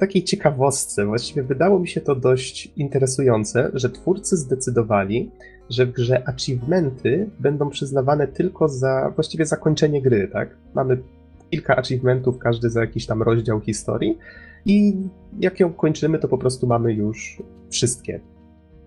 [0.00, 1.06] takiej ciekawostce.
[1.06, 5.30] Właściwie wydało mi się to dość interesujące, że twórcy zdecydowali,
[5.70, 10.56] że w grze achievementy będą przyznawane tylko za właściwie zakończenie gry, tak?
[10.74, 10.98] Mamy
[11.50, 14.18] kilka achievementów, każdy za jakiś tam rozdział historii
[14.66, 14.96] i
[15.40, 18.20] jak ją kończymy, to po prostu mamy już wszystkie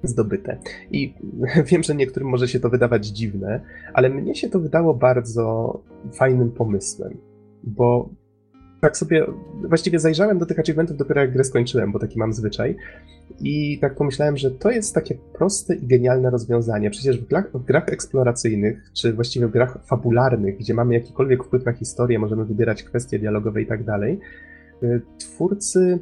[0.03, 0.57] zdobyte.
[0.91, 1.13] I
[1.71, 3.61] wiem, że niektórym może się to wydawać dziwne,
[3.93, 5.79] ale mnie się to wydało bardzo
[6.13, 7.17] fajnym pomysłem,
[7.63, 8.09] bo
[8.81, 9.25] tak sobie,
[9.67, 12.75] właściwie zajrzałem do tych achievementów dopiero jak grę skończyłem, bo taki mam zwyczaj.
[13.39, 16.89] I tak pomyślałem, że to jest takie proste i genialne rozwiązanie.
[16.89, 21.65] Przecież w grach, w grach eksploracyjnych, czy właściwie w grach fabularnych, gdzie mamy jakikolwiek wpływ
[21.65, 24.19] na historię, możemy wybierać kwestie dialogowe i tak dalej,
[24.83, 25.99] y, twórcy,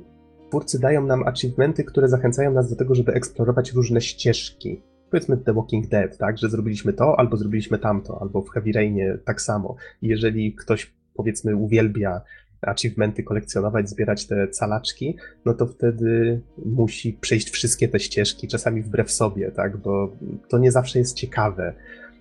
[0.49, 5.53] twórcy dają nam achievementy, które zachęcają nas do tego, żeby eksplorować różne ścieżki powiedzmy The
[5.53, 9.75] Walking Dead, tak, że zrobiliśmy to, albo zrobiliśmy tamto, albo w Heavy Rainie tak samo.
[10.01, 12.21] Jeżeli ktoś powiedzmy uwielbia
[12.61, 19.11] achievementy kolekcjonować, zbierać te calaczki, no to wtedy musi przejść wszystkie te ścieżki, czasami wbrew
[19.11, 20.15] sobie, tak, bo
[20.49, 21.73] to nie zawsze jest ciekawe.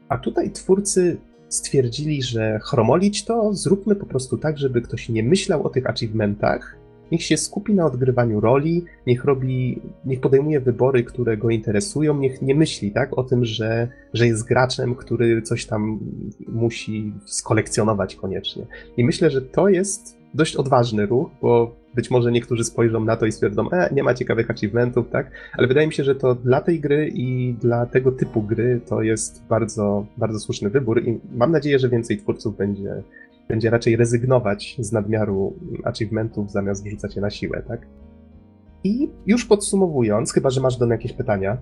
[0.09, 1.17] A tutaj twórcy
[1.49, 6.77] stwierdzili, że chromolić to zróbmy po prostu tak, żeby ktoś nie myślał o tych achievementach,
[7.13, 12.43] niech się skupi na odgrywaniu roli, niech robi, niech podejmuje wybory, które go interesują, niech
[12.43, 16.01] nie myśli tak o tym, że, że jest graczem, który coś tam
[16.49, 18.67] musi skolekcjonować koniecznie.
[18.97, 23.27] I myślę, że to jest dość odważny ruch, bo być może niektórzy spojrzą na to
[23.27, 25.31] i stwierdzą, e, nie ma ciekawych achievementów, tak?
[25.57, 29.03] Ale wydaje mi się, że to dla tej gry i dla tego typu gry to
[29.03, 33.03] jest bardzo, bardzo słuszny wybór i mam nadzieję, że więcej twórców będzie,
[33.49, 37.87] będzie raczej rezygnować z nadmiaru achievementów zamiast wrzucać je na siłę, tak?
[38.85, 41.59] I już podsumowując, chyba że masz do mnie jakieś pytania.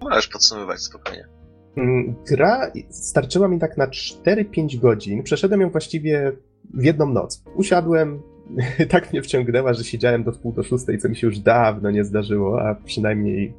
[0.00, 1.28] Możesz podsumować spokojnie.
[1.76, 5.22] Mm, gra starczyła mi tak na 4-5 godzin.
[5.22, 6.32] Przeszedłem ją właściwie
[6.74, 7.44] w jedną noc.
[7.54, 8.22] Usiadłem,
[8.88, 12.04] tak mnie wciągnęła, że siedziałem do wpół do szóstej, co mi się już dawno nie
[12.04, 13.54] zdarzyło, a przynajmniej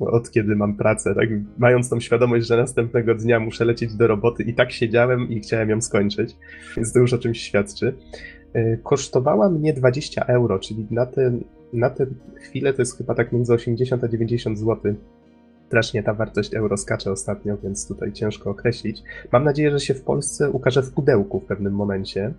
[0.00, 1.28] od kiedy mam pracę, tak
[1.58, 5.70] mając tą świadomość, że następnego dnia muszę lecieć do roboty i tak siedziałem i chciałem
[5.70, 6.36] ją skończyć,
[6.76, 7.94] więc to już o czymś świadczy.
[8.52, 11.38] E, kosztowała mnie 20 euro, czyli na tę
[11.72, 11.94] na
[12.34, 14.94] chwilę to jest chyba tak między 80 a 90 zł
[15.66, 19.02] strasznie ta wartość euro skacze ostatnio, więc tutaj ciężko określić.
[19.32, 22.34] Mam nadzieję, że się w Polsce ukaże w pudełku w pewnym momencie.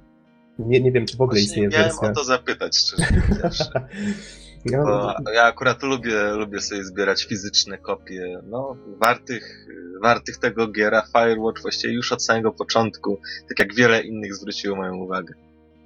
[0.60, 2.10] Nie, nie wiem, czy w ogóle Właśnie istnieje miałem wersja.
[2.12, 3.70] o to zapytać, szczerze mówiąc.
[5.26, 9.68] Bo ja akurat lubię, lubię sobie zbierać fizyczne kopie, no, wartych,
[10.02, 14.96] wartych tego giera Firewatch właściwie już od samego początku, tak jak wiele innych zwróciło moją
[14.96, 15.34] uwagę.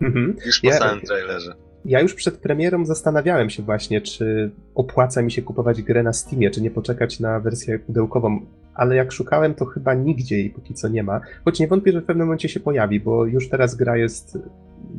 [0.01, 0.35] Mhm.
[0.45, 1.53] Już po Ja- samym trailerze.
[1.87, 6.51] Ja już przed premierą zastanawiałem się właśnie, czy opłaca mi się kupować grę na Steamie,
[6.51, 8.41] czy nie poczekać na wersję pudełkową,
[8.73, 12.01] ale jak szukałem, to chyba nigdzie jej póki co nie ma, choć nie wątpię, że
[12.01, 14.37] w pewnym momencie się pojawi, bo już teraz gra jest,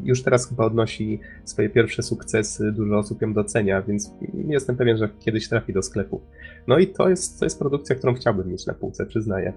[0.05, 4.13] już teraz chyba odnosi swoje pierwsze sukcesy, dużo osób ją docenia, więc
[4.49, 6.21] jestem pewien, że kiedyś trafi do sklepu.
[6.67, 9.53] No i to jest, to jest produkcja, którą chciałbym mieć na półce, przyznaję.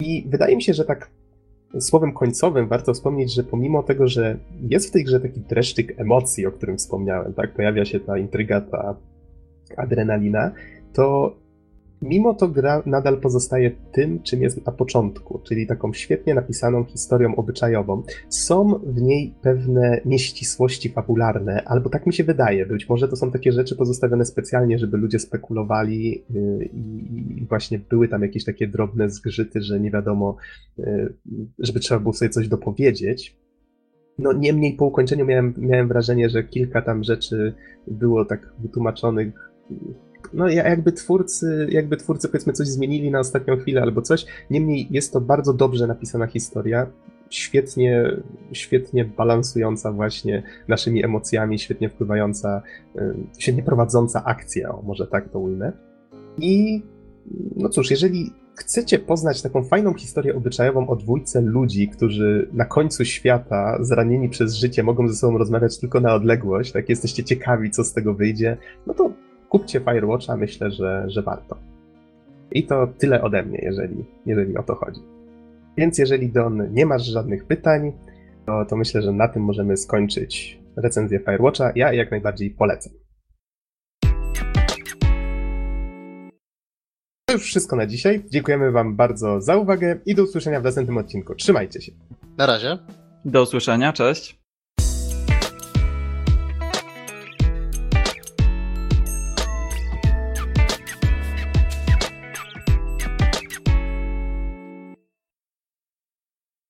[0.00, 1.10] I wydaje mi się, że tak
[1.80, 6.46] słowem końcowym warto wspomnieć, że pomimo tego, że jest w tej grze taki dreszczyk emocji,
[6.46, 8.96] o którym wspomniałem, tak, pojawia się ta intryga, ta
[9.76, 10.52] adrenalina,
[10.92, 11.36] to
[12.02, 17.36] mimo to gra nadal pozostaje tym, czym jest na początku, czyli taką świetnie napisaną historią
[17.36, 18.02] obyczajową.
[18.28, 23.30] Są w niej pewne nieścisłości fabularne, albo tak mi się wydaje, być może to są
[23.30, 29.10] takie rzeczy pozostawione specjalnie, żeby ludzie spekulowali yy, i właśnie były tam jakieś takie drobne
[29.10, 30.36] zgrzyty, że nie wiadomo,
[30.78, 31.14] yy,
[31.58, 33.36] żeby trzeba było sobie coś dopowiedzieć.
[34.18, 37.54] No niemniej po ukończeniu miałem, miałem wrażenie, że kilka tam rzeczy
[37.86, 39.52] było tak wytłumaczonych
[40.34, 44.26] no ja- jakby twórcy, jakby twórcy powiedzmy coś zmienili na ostatnią chwilę albo coś.
[44.50, 46.86] Niemniej jest to bardzo dobrze napisana historia,
[47.30, 48.16] świetnie,
[48.52, 52.62] świetnie balansująca właśnie naszymi emocjami, świetnie wpływająca,
[52.96, 55.72] y, świetnie prowadząca akcja, o może tak to ujmę.
[56.38, 56.82] I
[57.56, 63.04] no cóż, jeżeli chcecie poznać taką fajną historię obyczajową o dwójce ludzi, którzy na końcu
[63.04, 67.84] świata, zranieni przez życie, mogą ze sobą rozmawiać tylko na odległość, tak jesteście ciekawi, co
[67.84, 68.56] z tego wyjdzie,
[68.86, 69.12] no to
[69.52, 71.56] kupcie Firewatcha, myślę, że, że warto.
[72.52, 75.00] I to tyle ode mnie, jeżeli, jeżeli o to chodzi.
[75.76, 77.92] Więc jeżeli Don nie masz żadnych pytań,
[78.46, 81.72] to, to myślę, że na tym możemy skończyć recenzję Firewatcha.
[81.76, 82.92] Ja jak najbardziej polecam.
[87.26, 88.24] To już wszystko na dzisiaj.
[88.30, 91.34] Dziękujemy Wam bardzo za uwagę i do usłyszenia w następnym odcinku.
[91.34, 91.92] Trzymajcie się.
[92.38, 92.78] Na razie.
[93.24, 94.41] Do usłyszenia, cześć.